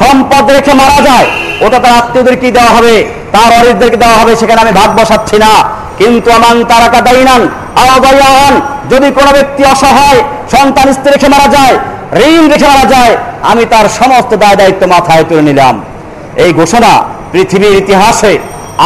সম্পদ 0.00 0.44
রেখে 0.56 0.72
মারা 0.80 0.98
যায়, 1.08 1.26
ওটা 1.64 1.78
তার 1.84 1.94
আত্মীয়দের 2.00 2.36
কি 2.42 2.48
দেওয়া 2.56 2.72
হবে? 2.76 2.94
তার 3.34 3.50
অরিদদেরকে 3.60 3.98
দেওয়া 4.04 4.16
হবে? 4.20 4.32
সেখানে 4.40 4.60
আমি 4.64 4.72
ভাগ 4.80 4.90
বসাচ্ছি 4.98 5.36
না। 5.44 5.52
কিন্তু 6.00 6.28
আমান 6.38 6.56
তারাকা 6.70 7.00
দাইনান 7.06 7.42
আওয়ান 7.82 8.54
যদি 8.92 9.08
কোনো 9.18 9.30
ব্যক্তি 9.36 9.62
অসহায়, 9.74 10.20
সন্তান 10.54 10.86
স্ত্রী 10.96 11.10
রেখে 11.14 11.28
মারা 11.34 11.48
যায়, 11.56 11.74
ঋণ 12.30 12.42
রেখে 12.52 12.66
মারা 12.72 12.86
যায়, 12.94 13.12
আমি 13.50 13.62
তার 13.72 13.86
সমস্ত 14.00 14.30
দায় 14.42 14.56
দায়িত্ব 14.60 14.82
মাথায় 14.94 15.24
তুলে 15.28 15.42
নিলাম। 15.48 15.74
এই 16.44 16.50
ঘোষণা 16.60 16.92
পৃথিবীর 17.32 17.74
ইতিহাসে 17.82 18.32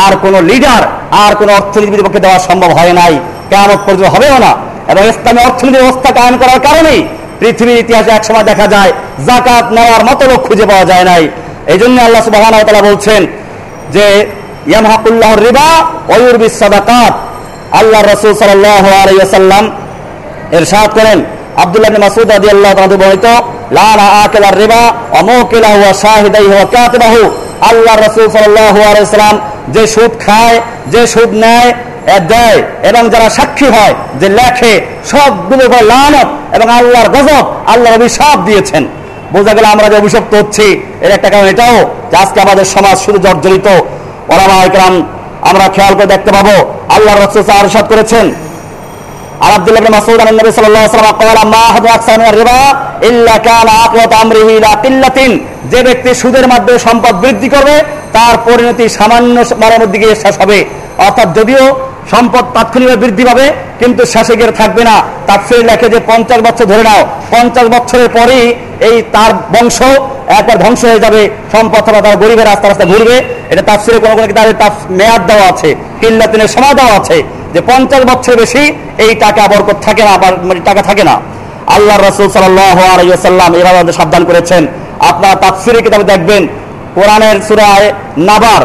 আর 0.05 0.13
কোন 0.23 0.35
লিডার 0.51 0.83
আর 1.11 1.35
কোন 1.35 1.49
অর্থনীতির 1.51 2.05
পক্ষে 2.05 2.21
দেওয়া 2.21 2.39
সম্ভব 2.39 2.71
হয় 2.71 2.93
নাই। 2.93 3.19
কেমন 3.51 3.77
পর্যন্ত 3.87 4.05
হবেও 4.05 4.39
না। 4.39 4.53
এবং 4.93 5.09
ইসলামী 5.09 5.41
অর্থনীতি 5.45 5.79
ব্যবস্থা 5.79 6.11
কায়ন 6.13 6.37
করার 6.37 6.61
কারণেই 6.61 7.09
পৃথিবীর 7.41 7.79
ইতিহাসে 7.79 8.11
একসময় 8.11 8.45
দেখা 8.45 8.67
যায়, 8.67 8.93
জাকাত 9.27 9.73
নেওয়ার 9.73 10.05
মতো 10.05 10.27
লোক 10.27 10.47
খুঁজে 10.47 10.67
পাওয়া 10.67 10.85
যায় 10.85 11.05
নাই। 11.05 11.29
এই 11.67 11.79
জন্য 11.79 12.03
আল্লাহ 12.03 12.23
সুবাহ 12.23 12.41
বলছেন 12.85 13.27
যে 13.93 14.27
রিবা 15.47 15.69
আল্লাহ 17.73 18.03
রসুল 18.03 18.35
সাল্লাম 18.35 19.71
করেন, 20.95 21.25
আব্দুল্লাহ 21.57 22.75
তাআলা 22.75 22.97
বর্ণিত 22.97 23.27
লানা 23.71 24.07
আকিলার 24.25 24.59
রিবা 24.59 24.83
ওয়া 25.11 25.23
মুকিলাহু 25.23 25.81
ওয়া 25.81 25.93
শাহিদাইহি 25.93 26.53
ওয়া 26.53 26.65
কাতিবাহু। 26.65 27.31
আল্লাহ 27.61 27.97
রাসূল 27.97 28.31
সাল্লাল্লাহু 28.31 28.81
আলাইহি 28.83 29.07
সাল্লাম 29.07 29.39
যে 29.69 29.87
খায় 30.28 30.58
যে 30.88 31.02
সুদ 31.14 31.32
নেয় 31.44 31.70
এ 32.08 32.18
দেয় 32.32 32.60
এবং 32.90 33.04
যারা 33.14 33.28
সাক্ষী 33.38 33.68
হয় 33.76 33.94
যে 34.20 34.28
লেখে 34.40 34.74
সবগুলো 35.12 35.62
উপর 35.70 35.82
লানত 35.92 36.30
এবং 36.56 36.68
আল্লাহর 36.80 37.10
গজব 37.16 37.44
আল্লাহর 37.72 37.96
অভিশাপ 38.00 38.38
দিয়েছেন 38.48 38.84
বোঝা 39.34 39.54
গেল 39.58 39.66
আমরা 39.66 39.88
যে 39.92 39.98
অভিশপ্ত 40.02 40.32
হচ্ছি 40.42 40.66
এর 41.06 41.12
একটা 41.18 41.28
কারণ 41.34 41.46
এটাও 41.54 41.78
যে 42.10 42.16
আজকে 42.24 42.38
আমাদের 42.46 42.66
সমাজ 42.76 42.96
শুধু 43.06 43.18
জর্জরিত 43.26 43.68
ওলামা 44.32 44.56
একরাম 44.68 44.94
আমরা 45.50 45.66
খেয়াল 45.76 45.94
করে 45.98 46.10
দেখতে 46.14 46.32
পাবো 46.38 46.56
আল্লাহ 46.96 47.14
রসুল 47.14 47.44
আরশাদ 47.56 47.86
করেছেন 47.92 48.26
আর 49.44 49.52
আব্দুল্লাহ 49.58 49.82
ইবনে 49.82 49.94
মাসউদ 49.98 50.20
আন 50.22 50.28
নবী 50.42 50.52
সাল্লাল্লাহু 50.52 50.84
আলাইহি 50.84 50.92
ওয়াসাল্লাম 50.92 51.20
قال 51.22 51.40
ما 51.48 51.62
احد 51.70 51.84
اكثر 51.88 52.14
من 52.20 52.28
الربا 52.28 52.62
الا 53.10 53.36
كان 53.40 53.68
عاقبه 53.72 54.14
امره 54.22 54.48
الى 54.50 54.70
قله 54.84 55.18
যে 55.72 55.80
ব্যক্তি 55.88 56.10
সুদের 56.22 56.46
মাধ্যমে 56.48 56.80
সম্পদ 56.88 57.14
বৃদ্ধি 57.24 57.50
করবে 57.56 57.76
তার 58.17 58.35
পরিণতি 58.47 58.85
সামান্য 58.99 59.37
মারের 59.63 59.91
দিকে 59.95 60.09
শেষ 60.23 60.35
হবে। 60.43 60.59
অর্থাৎ 61.07 61.29
যদিও 61.39 61.65
সম্পদ 62.13 62.45
তাৎক্ষণিকভাবে 62.55 63.03
বৃদ্ধি 63.05 63.25
পাবে, 63.29 63.47
কিন্তু 63.81 64.03
শেষে 64.13 64.35
গিয়ে 64.39 64.53
থাকবে 64.61 64.83
না। 64.91 64.97
তাফসীর 65.29 65.63
লেখে 65.71 65.87
যে 65.95 65.99
পঞ্চাশ 66.11 66.41
বছর 66.47 66.67
ধরে 66.73 66.85
নাও, 66.89 67.01
পঞ্চাশ 67.33 67.67
বছরের 67.75 68.09
পরেই 68.17 68.45
এই 68.89 68.97
তার 69.15 69.31
বংশ 69.55 69.79
একবার 70.39 70.57
ধ্বংস 70.65 70.81
হয়ে 70.91 71.01
যাবে। 71.05 71.23
সম্পদ 71.53 71.79
অথবা 71.83 72.01
তার 72.07 72.17
গরিবের 72.23 72.47
রাস্তা 72.51 72.67
রাস্তা 72.67 72.87
ঘুরবে। 72.93 73.17
এটা 73.53 73.63
তাফসিরে 73.71 73.99
কোনো 74.05 74.15
কোনো 74.17 74.27
তার 74.35 74.73
মেয়াদ 74.99 75.23
দেওয়া 75.31 75.47
আছে, 75.53 75.71
কিল্লাতিনের 76.01 76.51
সময় 76.55 76.75
দেওয়া 76.81 76.95
আছে 77.01 77.17
যে 77.55 77.61
পঞ্চাশ 77.71 78.03
বছর 78.11 78.35
বেশি 78.43 78.63
এই 79.05 79.13
টাকা 79.25 79.43
বরকত 79.53 79.79
থাকে 79.87 80.03
না, 80.07 80.13
আবার 80.19 80.33
মানে 80.49 80.61
টাকা 80.69 80.83
থাকে 80.89 81.05
না। 81.11 81.15
আল্লাহ 81.77 81.97
রসুল 81.97 82.29
সাল্লাহ 82.37 82.79
সাল্লাম 83.27 83.51
এভাবে 83.61 83.93
সাবধান 83.99 84.23
করেছেন। 84.29 84.63
আপনারা 85.11 85.35
তাফসিরে 85.45 85.81
কিতাবে 85.87 86.05
দেখবেন 86.13 86.43
কোরআনের 86.99 87.37
সুরায় 87.49 87.87
নাবার। 88.29 88.63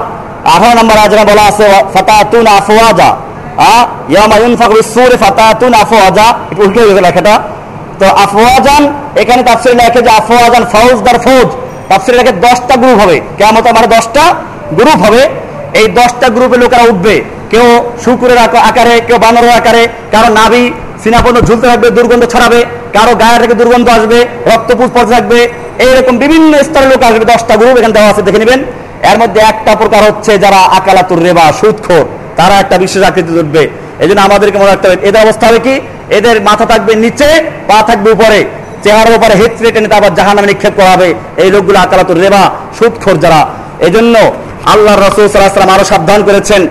আঠারো 0.53 0.73
নম্বর 0.79 0.97
আজরা 1.05 1.23
বলা 1.31 1.43
আছে, 1.51 1.67
ফাতাতুন 1.93 2.45
আফওয়াজা 2.59 3.09
ইয়ামা 4.13 4.35
ইউনফাকু 4.43 4.75
সুর 4.93 5.11
ফাতাতুন 5.23 5.73
আফওয়াজা। 5.83 6.27
একটু 6.51 6.61
উল্টো 6.65 6.79
গেছে 6.87 7.01
লেখাটা। 7.07 7.33
তো 7.99 8.05
আফওয়াজান, 8.25 8.83
এখানে 9.21 9.41
তাফসিরে 9.43 9.75
লেখে 9.81 10.01
যে 10.05 10.11
আফওয়াজান 10.19 10.63
ফৌজদার 10.73 11.17
ফৌজ। 11.25 11.49
তাফসিরে 11.89 12.15
লেখে 12.19 12.33
দশটা 12.45 12.75
গ্রুপ 12.81 12.97
হবে। 13.03 13.17
কেমন 13.37 13.55
আমার 13.73 13.87
দশটা 13.95 14.23
গ্রুপ 14.77 14.99
হবে। 15.05 15.21
এই 15.79 15.88
দশটা 15.99 16.27
গ্রুপে 16.36 16.57
লোকেরা 16.63 16.83
উঠবে। 16.91 17.15
কেউ 17.51 17.67
শুকুরের 18.03 18.39
আকারে, 18.69 18.95
কেউ 19.07 19.17
বানরের 19.25 19.53
আকারে, 19.59 19.83
কারও 20.13 20.29
নাভি 20.39 20.63
সিনাপন্ন 21.03 21.38
ঝুলতে 21.47 21.65
থাকবে, 21.71 21.88
দুর্গন্ধ 21.97 22.23
ছড়াবে, 22.33 22.59
কারও 22.95 23.13
গায়ে 23.21 23.39
থেকে 23.43 23.55
দুর্গন্ধ 23.59 23.88
আসবে 23.97 24.19
রক্তপুষ 24.51 24.89
পড়তে 24.95 25.12
থাকবে। 25.17 25.39
এইরকম 25.86 26.13
বিভিন্ন 26.23 26.51
স্তরের 26.67 26.89
লোক 26.91 27.01
আসবে, 27.09 27.25
দশটা 27.31 27.53
গ্রুপ 27.59 27.75
এখানে 27.79 27.95
দেওয়া 27.97 28.09
আছে, 28.12 28.21
দেখে 28.27 28.39
নেবেন। 28.43 28.62
এর 29.09 29.17
মধ্যে 29.21 29.39
একটা 29.51 29.71
প্রকার 29.81 30.01
হচ্ছে 30.09 30.31
যারা 30.43 30.59
আকালাতুর 30.77 31.19
রেবা, 31.27 31.45
সুদখোর, 31.59 32.03
তারা 32.39 32.55
একটা 32.63 32.75
বিশেষ 32.83 33.01
আকৃতি 33.09 33.31
উঠবে 33.41 33.63
এই 34.01 34.07
জন্য 34.09 34.19
আমাদেরকে 34.27 34.57
মনে 34.62 34.71
রাখতে 34.71 34.86
হবে, 34.88 34.97
এদের 35.07 35.21
অবস্থা 35.25 35.45
হবে 35.49 35.59
কি? 35.67 35.75
এদের 36.17 36.36
মাথা 36.47 36.65
থাকবে 36.71 36.93
নিচে, 37.03 37.29
পা 37.69 37.77
থাকবে 37.89 38.09
উপরে। 38.15 38.39
চেহারার 38.83 39.15
উপরে 39.17 39.33
হেঁচড়ে 39.41 39.69
টেনে 39.73 39.89
তারপর 39.93 40.12
জাহান 40.17 40.33
নামে 40.38 40.49
নিক্ষেপ 40.51 40.73
করা 40.79 40.91
হবে। 40.95 41.09
এই 41.43 41.49
লোকগুলো 41.55 41.77
আকালাতুর 41.86 42.19
রেবা, 42.23 42.43
সুদখোর 42.77 43.17
যারা 43.23 43.39
এই 43.85 43.91
জন্য 43.95 44.15
আল্লাহ 44.73 44.93
রসুল 44.95 45.23
সাল্লাহাম 45.27 45.73
আরও 45.75 45.85
সাবধান 45.93 46.19
করেছেন। 46.27 46.61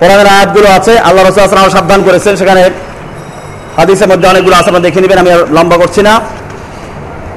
কোরআনের 0.00 0.28
আয়াতগুলো 0.34 0.68
আছে 0.78 0.92
আল্লাহ 1.08 1.22
রসুল 1.22 1.40
আসলাম 1.42 1.64
আরও 1.66 1.74
সাবধান 1.78 2.00
করেছেন। 2.08 2.32
সেখানে 2.40 2.62
হাদিসের 3.78 4.08
মধ্যে 4.12 4.26
অনেকগুলো 4.32 4.54
আছে 4.58 4.68
আপনারা 4.70 4.86
দেখে 4.86 5.00
নেবেন, 5.02 5.18
আমি 5.22 5.30
লম্বা 5.56 5.76
করছি 5.82 6.00
না। 6.08 6.14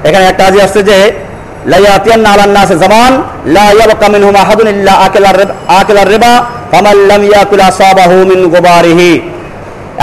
এখানে 0.08 0.24
একটা 0.30 0.42
আজি 0.48 0.58
আসছে 0.66 0.80
যে 0.90 0.98
নাসে 2.56 2.76
জামান, 2.82 3.12
লা 3.56 3.64
মিন 8.20 8.40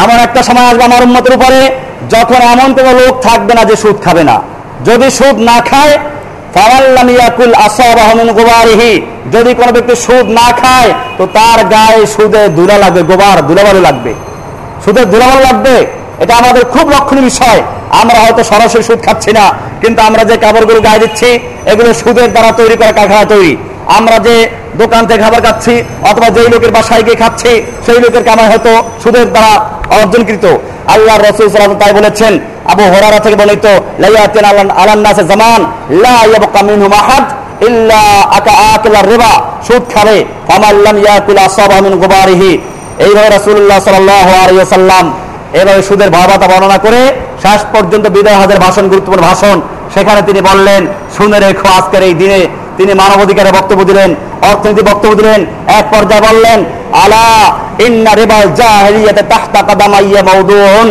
এমন 0.04 0.18
একটা 0.26 0.42
সময় 0.48 0.66
আমার 0.88 1.04
উপরে 1.38 1.60
এমন 2.54 2.70
কোনো 2.78 2.92
লোক 3.00 3.14
থাকবে 3.28 3.54
না 3.58 3.64
যে 3.70 3.76
সুদ 3.84 3.98
খাবে 4.06 4.24
না। 4.30 4.36
যদি 4.88 5.08
সুদ 5.20 5.36
না 5.50 5.58
খায় 5.70 5.94
যদি 9.34 9.52
কোনো 9.60 9.72
ব্যক্তি 9.76 9.96
সুদ 10.06 10.26
না 10.40 10.48
খায়, 10.62 10.92
তো 11.18 11.24
তার 11.38 11.60
গায়ে 11.76 12.02
সুদে 12.16 12.44
দুলা 12.58 12.78
লাগবে, 12.84 13.02
গোবার 13.10 13.38
দুলাবালু 13.50 13.82
লাগবে। 13.88 14.12
সুদের 14.84 15.06
দুলাবালু 15.14 15.42
লাগবে, 15.50 15.76
এটা 16.24 16.34
আমাদের 16.42 16.64
খুব 16.74 16.86
লক্ষণীয় 16.96 17.26
বিষয়। 17.32 17.60
আমরা 18.02 18.18
হয়তো 18.24 18.42
সরাসরি 18.52 18.84
সুদ 18.90 19.00
খাচ্ছি 19.08 19.32
না, 19.40 19.46
কিন্তু 19.82 20.00
আমরা 20.08 20.22
যে 20.30 20.36
কাপড়গুলো 20.44 20.80
গায়ে 20.88 21.02
দিচ্ছি, 21.04 21.30
এগুলো 21.72 21.90
সুদের 22.02 22.30
দ্বারা 22.36 22.50
তৈরি 22.60 22.76
করা 22.80 22.92
কারখানা 22.98 23.26
তৈরি। 23.34 23.54
আমরা 23.98 24.18
যে 24.28 24.36
দোকান 24.82 25.02
থেকে 25.08 25.22
খাবার 25.26 25.42
খাচ্ছি, 25.48 25.74
অথবা 26.10 26.28
যেই 26.36 26.48
লোকের 26.54 26.72
বাসায় 26.78 27.04
গিয়ে 27.06 27.18
খাচ্ছি, 27.24 27.52
সেই 27.86 28.00
লোকের 28.04 28.24
কামাই 28.28 28.48
হয়তো 28.52 28.72
সুদের 29.04 29.28
দ্বারা 29.34 29.52
অর্জনকৃত। 30.00 30.46
আল্লাহ 30.94 31.16
রসুল 31.18 31.48
তাই 31.82 31.94
বলেছেন 32.00 32.34
আবু 32.72 32.84
হরারা 32.94 33.20
থেকে 33.26 33.38
বলিত 33.42 33.66
জামান, 35.32 35.62
লা 36.04 36.16
সুদ 39.68 39.84
এইভাবে 45.58 45.82
সুদের 45.88 46.10
বর্ণনা 46.52 46.78
করে 46.86 47.02
শেষ 47.44 47.62
পর্যন্ত 47.74 48.06
বিদায় 48.16 48.38
হাজার 48.42 48.60
ভাষণ, 48.66 48.86
গুরুত্বপূর্ণ 48.92 49.24
ভাষণ, 49.30 49.58
সেখানে 49.94 50.22
তিনি 50.28 50.42
বললেন, 50.50 50.82
শুনে 51.16 51.38
রেখো, 51.46 51.68
আজকের 51.80 52.04
এই 52.10 52.14
দিনে 52.22 52.40
তিনি 52.78 52.92
মানবাধিকারের 53.02 53.54
বক্তব্য 53.58 53.82
দিলেন 53.90 54.10
অর্থনীতি 54.50 54.82
বক্তব্য 54.90 55.14
দিলেন, 55.22 55.40
এক 55.80 55.86
পর্যায়ে 55.94 56.24
বললেন, 56.28 56.60
আলা 57.04 57.26
ইন্না 57.88 58.12
রিবাল 58.22 58.48
জাহিলিয়াতে 58.60 59.24
তাহতা 59.32 59.60
কাদামাইয়া 59.68 60.22
মাউদুন 60.30 60.88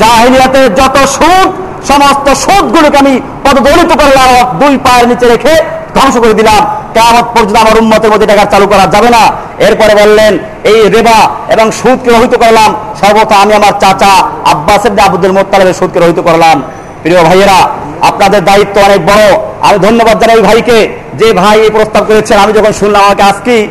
জাহিলিয়াতের 0.00 0.74
যত 0.74 0.96
সুদ, 1.16 1.48
সমস্ত 1.90 2.26
সুদগুলোকে 2.44 2.98
আমি 2.98 3.20
পদদলিত 3.44 3.92
করলাম 4.00 4.28
দুই 4.60 4.76
পায়ের 4.76 5.08
নিচে 5.08 5.26
রেখে 5.28 5.54
ধ্বংস 5.94 6.16
করে 6.16 6.34
দিলাম। 6.40 6.62
কেমন 6.94 7.14
পর্যন্ত 7.34 7.56
আমার 7.56 7.76
উন্মতের 7.82 8.10
মধ্যে 8.12 8.26
টাকা 8.26 8.44
চালু 8.44 8.66
করা 8.66 8.86
যাবে 8.94 9.10
না। 9.16 9.22
এরপরে 9.66 9.92
বললেন, 9.94 10.38
এই 10.64 10.88
রেবা 10.88 11.18
এবং 11.54 11.66
সুদকে 11.70 12.10
রহিত 12.10 12.34
করলাম। 12.34 12.70
সর্বত 13.00 13.32
আমি 13.32 13.54
আমার 13.54 13.74
চাচা 13.82 14.12
আব্বাস 14.52 14.84
ইবনে 14.86 15.02
আব্দুল 15.02 15.32
মোত্তালেবের 15.32 15.74
সুদকে 15.74 15.98
রহিত 16.00 16.20
করলাম। 16.20 16.62
প্রিয় 17.02 17.22
ভাইয়েরা, 17.22 17.58
আপনাদের 18.00 18.44
দায়িত্ব 18.44 18.80
অনেক 18.80 19.06
বড়। 19.06 19.24
আমি 19.62 19.78
ধন্যবাদ 19.78 20.20
জানাই 20.20 20.36
এই 20.36 20.42
ভাইকে। 20.42 20.78
যে 21.20 21.32
ভাই 21.32 21.60
এই 21.60 21.70
প্রস্তাব 21.70 22.02
করেছেন, 22.04 22.38
আমি 22.38 22.52
যখন 22.52 22.72
শুনলাম, 22.72 23.00
আমাকে 23.04 23.22
আজকেই 23.22 23.68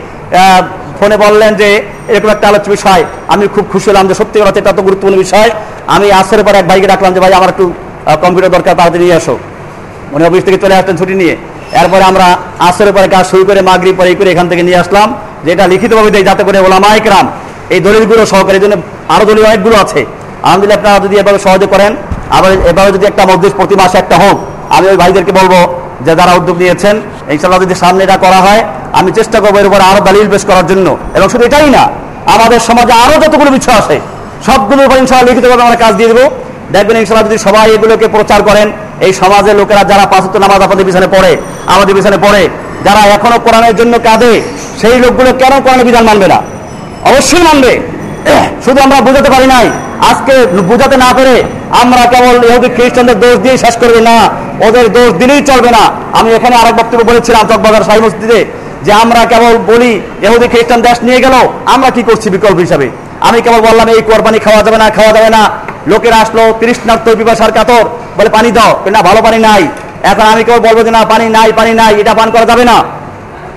ফোনে 0.99 1.17
বললেন 1.17 1.55
যে, 1.55 1.69
এরকম 2.07 2.29
একটা 2.29 2.47
আলোচ্য 2.47 2.69
বিষয়। 2.69 3.03
আমি 3.27 3.47
খুব 3.55 3.65
খুশি 3.71 3.89
হলাম 3.89 4.07
যে 4.07 4.13
সত্যি 4.13 4.39
কথা, 4.39 4.59
এটা 4.59 4.71
তো 4.71 4.81
গুরুত্বপূর্ণ 4.81 5.17
বিষয়। 5.17 5.49
আমি 5.95 6.07
আসরের 6.21 6.43
পর 6.47 6.53
এক 6.61 6.65
ভাইকে 6.69 6.87
ডাকলাম 6.93 7.11
যে, 7.15 7.19
ভাই, 7.23 7.31
আমার 7.39 7.49
একটু 7.53 7.65
কম্পিউটার 8.23 8.51
দরকার, 8.55 8.73
তাড়াতাড়ি 8.79 9.03
নিয়ে 9.05 9.15
আসো 9.21 9.35
উনি 10.15 10.23
অফিস 10.29 10.43
থেকে 10.47 10.57
চলে 10.63 10.75
আসতেন 10.79 10.95
ছুটি 10.99 11.15
নিয়ে। 11.21 11.35
এরপরে 11.81 12.03
আমরা 12.11 12.27
আসরের 12.69 12.93
পরে 12.95 13.07
কাজ 13.15 13.23
শুরু 13.31 13.43
করে 13.49 13.59
মাগরি 13.69 13.91
পরে 13.99 14.09
করে 14.19 14.29
এখান 14.35 14.47
থেকে 14.51 14.63
নিয়ে 14.67 14.79
আসলাম, 14.83 15.07
যেটা 15.47 15.63
লিখিতভাবে 15.71 16.09
দেয়, 16.13 16.25
যাতে 16.29 16.43
করে 16.47 16.57
ওলামা 16.65 16.89
একরাম 16.99 17.25
এই 17.73 17.79
দলিলগুলো 17.85 18.21
সহকারে 18.33 18.59
জন্য 18.63 18.75
আরও 19.13 19.23
দলিল 19.29 19.43
অনেকগুলো 19.49 19.75
আছে। 19.83 20.01
আলহামদুলিল্লাহ, 20.45 20.77
আপনারা 20.79 20.97
যদি 21.05 21.15
এভাবে 21.21 21.39
সহজে 21.45 21.67
করেন, 21.73 21.91
আবার 22.37 22.51
এভাবে 22.71 22.89
যদি 22.95 23.05
একটা 23.11 23.23
মসজিদ 23.29 23.53
প্রতি 23.59 23.75
মাসে 23.81 23.97
একটা 24.03 24.15
হোক, 24.23 24.37
আমি 24.75 24.85
ওই 24.91 24.97
ভাইদেরকে 25.01 25.33
বলব 25.39 25.53
যে, 26.05 26.11
যারা 26.19 26.33
উদ্যোগ 26.39 26.55
নিয়েছেন 26.63 26.95
ইনশাল্লাহ 27.33 27.59
যদি 27.65 27.75
সামনে 27.83 28.01
এটা 28.07 28.17
করা 28.25 28.39
হয়, 28.45 28.61
আমি 28.99 29.09
চেষ্টা 29.17 29.37
করব 29.43 29.55
এর 29.61 29.67
উপর 29.69 29.79
আরও 29.89 29.99
দলিল 30.07 30.27
পেশ 30.33 30.43
করার 30.49 30.65
জন্য। 30.71 30.87
এবং 31.17 31.27
শুধু 31.33 31.43
এটাই 31.49 31.69
না, 31.77 31.83
আমাদের 32.35 32.59
সমাজে 32.69 32.93
আরও 33.03 33.15
যতগুলো 33.23 33.49
বিষয় 33.57 33.77
আছে 33.81 33.95
সবগুলোর 34.47 34.85
উপর 34.87 34.97
ইনশাল্লাহ 35.03 35.27
লিখিতভাবে 35.29 35.63
আমরা 35.67 35.77
কাজ 35.83 35.93
দিয়ে 35.99 36.09
দেবো। 36.11 36.25
দেখবেন 36.75 36.95
ইনশাল্লাহ 37.01 37.25
যদি 37.29 37.39
সবাই 37.47 37.65
এগুলোকে 37.75 38.07
প্রচার 38.15 38.39
করেন, 38.49 38.67
এই 39.05 39.11
সমাজের 39.21 39.55
লোকেরা 39.61 39.81
যারা 39.91 40.05
পাঁচত্ব 40.13 40.35
নামাজ 40.45 40.59
আপনাদের 40.65 40.85
পিছনে 40.89 41.07
পড়ে, 41.15 41.31
আমাদের 41.73 41.93
পিছনে 41.97 42.17
পড়ে, 42.25 42.41
যারা 42.87 43.01
এখনও 43.15 43.37
কোরআনের 43.45 43.75
জন্য 43.79 43.93
কাঁদে, 44.07 44.33
সেই 44.81 44.97
লোকগুলো 45.03 45.29
কেন 45.41 45.53
কোরআনের 45.63 45.85
বিধান 45.89 46.03
মানবে 46.09 46.27
না? 46.33 46.39
অবশ্যই 47.09 47.43
মানবে। 47.49 47.71
শুধু 48.65 48.79
আমরা 48.85 48.97
বুঝাতে 49.07 49.29
পারি 49.35 49.47
নাই, 49.55 49.67
আজকে 50.09 50.33
বুঝাতে 50.69 50.95
না 51.03 51.09
পেরে 51.17 51.35
আমরা 51.81 52.03
কেবল 52.13 52.35
ইহুদি 52.49 52.69
খ্রিস্টানদের 52.77 53.17
দোষ 53.23 53.35
দিয়ে 53.43 53.55
শেষ 53.63 53.75
করবে 53.81 54.01
না, 54.09 54.15
ওদের 54.67 54.85
দোষ 54.97 55.09
দিলেই 55.21 55.41
চলবে 55.49 55.69
না। 55.77 55.83
আমি 56.19 56.29
এখানে 56.37 56.55
আরেক 56.61 56.75
বক্তব্য 56.79 57.01
বলেছিলাম 57.11 57.43
চকবাজার 57.49 57.83
সাহি 57.87 58.01
মসজিদে, 58.05 58.39
যে 58.85 58.91
আমরা 59.03 59.21
কেবল 59.31 59.53
বলি, 59.71 59.91
ইহুদি 60.25 60.47
খ্রিস্টান 60.53 60.79
দেশ 60.87 60.97
নিয়ে 61.07 61.19
গেল, 61.25 61.35
আমরা 61.73 61.89
কি 61.95 62.01
করছি 62.09 62.27
বিকল্প 62.35 62.57
হিসাবে? 62.65 62.87
আমি 63.21 63.41
কেবল 63.41 63.61
বললাম, 63.61 63.87
এই 63.87 64.01
কোরবানি 64.01 64.39
খাওয়া 64.39 64.61
যাবে 64.63 64.77
না, 64.77 64.89
খাওয়া 64.89 65.11
যাবে 65.11 65.29
না। 65.29 65.49
লোকেরা 65.87 66.17
আসলো 66.17 66.53
তৃষ্ণার্থ 66.59 67.09
পিপাসার 67.09 67.51
কাতর। 67.51 67.83
বলে, 68.17 68.29
পানি 68.29 68.51
দাও। 68.51 68.71
না, 68.89 69.01
ভালো 69.01 69.21
পানি 69.21 69.37
নাই। 69.37 69.63
এখন 70.03 70.21
আমি 70.21 70.43
কেবল 70.43 70.59
বলব 70.59 70.83
যে, 70.83 70.91
না, 70.91 71.05
পানি 71.05 71.25
নাই 71.29 71.51
পানি 71.51 71.73
নাই, 71.73 71.93
এটা 72.01 72.13
পান 72.13 72.31
করা 72.31 72.45
যাবে 72.45 72.63
না। 72.63 72.77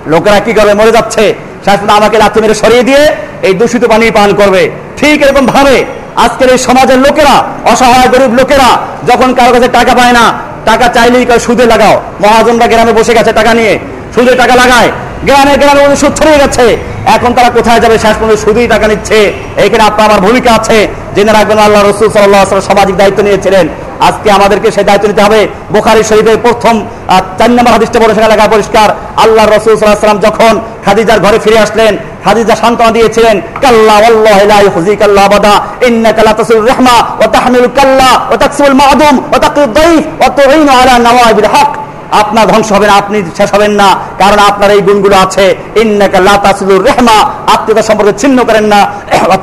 লোকেরা 0.07 0.39
কি 0.41 0.53
করবে? 0.53 0.75
মরে 0.75 0.93
যাচ্ছে। 0.93 1.35
শাসন 1.65 1.89
আমাকে 1.89 2.19
লাথি 2.19 2.41
মেরে 2.41 2.55
সরিয়ে 2.55 2.83
দিয়ে 2.83 3.03
এই 3.43 3.55
দূষিত 3.55 3.85
পানি 3.85 4.11
পান 4.11 4.35
করবে। 4.35 4.71
ঠিক 4.97 5.23
এরকম 5.23 5.47
ভাবে 5.47 5.85
আজকের 6.17 6.49
এই 6.51 6.59
সমাজের 6.59 6.99
লোকেরা, 6.99 7.35
অসহায়, 7.73 8.09
গরিব 8.09 8.33
লোকেরা, 8.35 8.69
যখন 9.07 9.35
কারও 9.35 9.53
কাছে 9.53 9.69
টাকা 9.69 9.95
পায় 9.95 10.13
না, 10.13 10.25
টাকা 10.65 10.89
চাইলেই 10.89 11.27
সুদে 11.41 11.67
লাগাও। 11.67 12.03
মহাজনরা 12.21 12.67
গ্রামে 12.67 12.93
বসে 12.93 13.15
গেছে 13.15 13.33
টাকা 13.33 13.55
নিয়ে। 13.55 13.79
সুদে 14.15 14.35
টাকা 14.35 14.55
লাগায়। 14.55 14.91
গ্রামে 15.25 15.55
গ্রামে 15.57 15.97
সুদ 15.97 16.13
ছড়িয়ে 16.19 16.39
গেছে। 16.39 16.94
এখন 17.17 17.31
তারা 17.37 17.51
কোথায় 17.57 17.81
যাবে 17.85 17.97
শেষ 18.05 18.15
পর্যন্ত 18.21 18.43
সুদেই 18.45 18.69
টাকা 18.73 18.87
নিচ্ছে। 18.93 19.19
এখানে 19.65 19.83
আপনার 19.91 20.07
আমার 20.09 20.21
ভূমিকা 20.27 20.51
আছে। 20.59 20.79
জেনে 21.15 21.33
রাখবেন 21.39 21.59
আল্লাহ 21.67 21.83
রসুল 21.83 22.09
সাল্লাহ 22.17 22.43
সামাজিক 22.71 22.97
দায়িত্ব 23.01 23.21
নিয়েছিলেন। 23.27 23.67
আজকে 24.09 24.29
আমাদেরকে 24.39 24.69
সেই 24.77 24.85
দায়িত্ব 24.89 25.07
নিতে 25.11 25.23
হবে। 25.27 25.41
বোখারি 25.75 26.03
শরীফের 26.11 26.39
প্রথম 26.47 26.75
চার 27.39 27.51
নম্বর 27.57 27.75
হাদিসটা 27.77 27.99
বলে 28.03 28.13
সেখানে 28.15 28.33
লেখা 28.35 28.47
পরিষ্কার 28.55 28.89
আল্লাহ 29.25 29.45
রসুল 29.45 29.75
সাল্লাহ 29.77 30.07
সাল্লাম 30.07 30.23
যখন 30.29 30.55
খাদিজার 30.85 31.21
ঘরে 31.25 31.39
ফিরে 31.45 31.59
আসলেন, 31.65 31.93
খাদিজা 32.25 32.55
সান্ত্বনা 32.63 32.93
দিয়েছিলেন, 32.97 33.37
কাল্লা 33.65 33.95
ওয়াল্লাহি 34.03 34.45
লা 34.53 34.59
ইউখজিক 34.67 34.99
আল্লাহ 35.07 35.25
আবাদা, 35.29 35.55
ইন্নাকা 35.89 36.23
লা 36.27 36.33
তাসিল 36.39 36.61
রাহমা 36.71 36.97
ওয়া 37.19 37.29
তাহমিলু 37.35 37.69
কাল্লা 37.79 38.11
ওয়া 38.29 38.39
তাকসিবুল 38.43 38.77
মা'দুম 38.83 39.15
ওয়া 39.31 39.39
তাকিদ 39.45 39.71
দাইফ 39.79 40.03
ওয়া 40.21 40.29
তুঈনু 40.39 40.73
আলা 40.81 40.95
নাওয়াইবিল 41.07 41.51
হক। 41.55 41.71
আপনার 42.23 42.45
ধ্বংস 42.53 42.69
হবেন 42.77 42.91
আপনি 43.01 43.17
শেষ 43.39 43.51
হবেন 43.55 43.73
না, 43.81 43.89
কারণ 44.21 44.39
আপনার 44.51 44.71
এই 44.77 44.81
গুণগুলো 44.89 45.17
আছে। 45.25 45.47
লা 46.27 47.19
আত্মীয়তা 47.55 47.83
সম্পর্কে 47.89 48.15
ছিন্ন 48.23 48.39
করেন 48.49 48.65
না। 48.73 48.81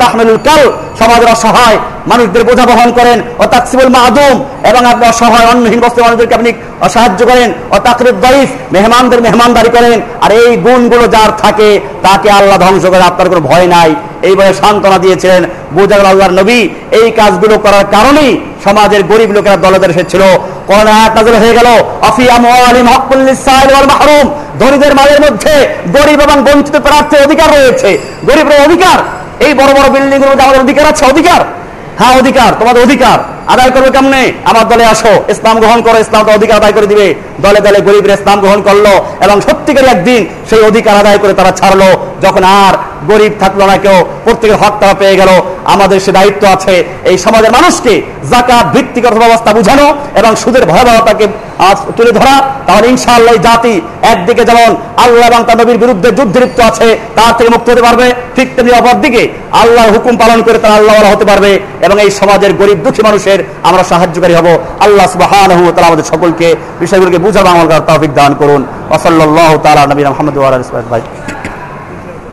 তাহমিলুল 0.01 0.41
কাল, 0.47 0.61
সমাজের 0.99 1.29
অসহায়, 1.35 1.77
মানুষদের 2.11 2.43
বোঝা 2.49 2.65
বহন 2.71 2.89
করেন। 2.97 3.17
ও 3.41 3.43
তাকসিবুল 3.53 3.91
মাদুম, 3.97 4.35
এবং 4.69 4.81
আপনি 4.91 5.05
অসহায় 5.13 5.45
অন্নহীন 5.51 5.79
বস্তু 5.85 5.99
মানুষদেরকে 6.05 6.35
আপনি 6.39 6.51
সাহায্য 6.95 7.21
করেন। 7.29 7.49
ও 7.73 7.75
তাকরিব 7.87 8.15
দাইফ, 8.25 8.49
মেহমানদের 8.73 9.19
মেহমানদারি 9.25 9.69
করেন। 9.77 9.97
আর 10.23 10.31
এই 10.41 10.51
গুণগুলো 10.65 11.05
যার 11.15 11.31
থাকে, 11.43 11.69
তাকে 12.05 12.27
আল্লাহ 12.39 12.57
ধ্বংস 12.65 12.83
করে 12.93 13.03
আপনার 13.11 13.27
কোনো 13.31 13.41
ভয় 13.49 13.67
নাই। 13.75 13.91
এইভাবে 14.27 14.51
সান্ত্বনা 14.61 14.97
দিয়েছিলেন 15.03 15.41
বোঝা 15.77 15.95
গেল 15.99 16.07
আল্লাহর 16.13 16.37
নবী। 16.39 16.59
এই 16.99 17.07
কাজগুলো 17.19 17.55
করার 17.65 17.85
কারণেই 17.95 18.31
সমাজের 18.63 19.03
গরিব 19.03 19.31
লোকেরা 19.31 19.55
দলদের 19.55 19.89
এসেছিল। 19.89 20.21
করোনা 20.67 20.91
আয়াত 20.91 21.17
হয়ে 21.17 21.53
গেল। 21.53 21.65
ধনীদের 24.59 24.95
মালের 24.95 25.21
মধ্যে 25.21 25.67
গরিব 25.93 26.21
এবং 26.21 26.43
বঞ্চিত 26.43 26.75
প্রার্থীর 26.79 27.23
অধিকার 27.23 27.49
রয়েছে। 27.49 27.97
গরিবের 28.25 28.61
অধিকার। 28.61 28.99
এই 29.39 29.53
বড় 29.53 29.73
বড় 29.73 29.89
বিল্ডিং 29.89 30.23
আমাদের 30.23 30.61
অধিকার 30.61 30.85
আছে? 30.85 31.05
অধিকার? 31.05 31.41
হ্যাঁ 31.97 32.17
অধিকার। 32.17 32.53
তোমাদের 32.59 32.83
অধিকার। 32.83 33.19
আদায় 33.53 33.71
করবে 33.75 33.89
কেমনে? 33.95 34.23
আমার 34.49 34.65
দলে 34.71 34.85
আসো, 34.93 35.13
ইসলাম 35.33 35.55
গ্রহণ 35.61 35.79
করো 35.85 35.97
ইসলাম 36.05 36.21
তো 36.27 36.31
অধিকার 36.37 36.59
আদায় 36.61 36.75
করে 36.77 36.87
দিবে। 36.91 37.07
দলে 37.45 37.59
দলে 37.65 37.79
গরিবের 37.87 38.15
ইসলাম 38.17 38.37
গ্রহণ 38.43 38.59
করল 38.67 38.85
এবং 39.25 39.37
সত্যিকার 39.47 39.91
একদিন 39.95 40.21
সেই 40.49 40.61
অধিকার 40.69 40.95
আদায় 41.01 41.19
করে 41.23 41.33
তারা 41.39 41.51
ছাড়লো। 41.59 41.89
যখন 42.25 42.43
আর 42.63 42.73
গরিব 43.09 43.33
থাকল 43.41 43.61
না 43.71 43.75
কেউ, 43.83 43.97
প্রত্যেকের 44.25 44.57
হক 44.61 44.73
তারা 44.81 44.95
পেয়ে 45.01 45.15
গেল। 45.19 45.31
আমাদের 45.73 45.97
সে 46.05 46.11
দায়িত্ব 46.17 46.43
আছে 46.55 46.75
এই 47.09 47.17
সমাজের 47.25 47.51
মানুষকে 47.57 47.93
জাকাত, 48.31 48.65
ভিত্তিক 48.75 49.03
অর্থব্যবস্থা 49.09 49.51
বুঝানো 49.57 49.87
এবং 50.19 50.31
সুদের 50.41 50.63
ভয়াবহতাকে 50.71 51.25
তুলে 51.97 52.11
ধরা। 52.19 52.35
তাহলে 52.67 52.85
ইনশাআল্লাহ 52.93 53.35
জাতি 53.47 53.73
একদিকে 54.13 54.43
যেমন 54.49 54.69
আল্লাহ 55.05 55.25
এবং 55.31 55.41
তার 55.47 55.57
নবীর 55.61 55.81
বিরুদ্ধে 55.83 56.09
যুদ্ধ 56.17 56.35
লিপ্ত 56.43 56.59
আছে, 56.69 56.87
তার 57.17 57.31
থেকে 57.37 57.49
মুক্ত 57.55 57.67
হতে 57.71 57.83
পারবে। 57.87 58.07
ঠিক 58.35 58.47
তেমনি 58.55 58.71
অপরদিকে 58.79 59.23
আল্লাহর 59.61 59.93
হুকুম 59.95 60.13
পালন 60.21 60.39
করে 60.45 60.57
তারা 60.63 60.75
আল্লাহ 60.79 60.95
হতে 61.13 61.25
পারবে 61.31 61.51
এবং 61.85 61.95
এই 62.05 62.09
সমাজের 62.19 62.51
গরিব 62.61 62.77
দুঃখী 62.85 63.01
মানুষের 63.07 63.39
আমরা 63.63 63.83
সাহায্যকারী 63.83 64.33
হব। 64.33 64.47
আল্লাহ 64.79 65.07
সুবাহ 65.07 65.31
আমাদের 65.87 66.03
সকলকে 66.03 66.55
বিষয়গুলোকে 66.79 67.17
বুঝাবো 67.17 67.49
আমার 67.49 67.67
তফিক 67.87 68.13
দান 68.13 68.35
করুন। 68.39 68.65
ওসল্লাহ 68.89 69.57
তালা 69.57 69.85
নবীন 69.85 70.05
আহমদ 70.05 70.35
সাহবিহি 70.37 71.20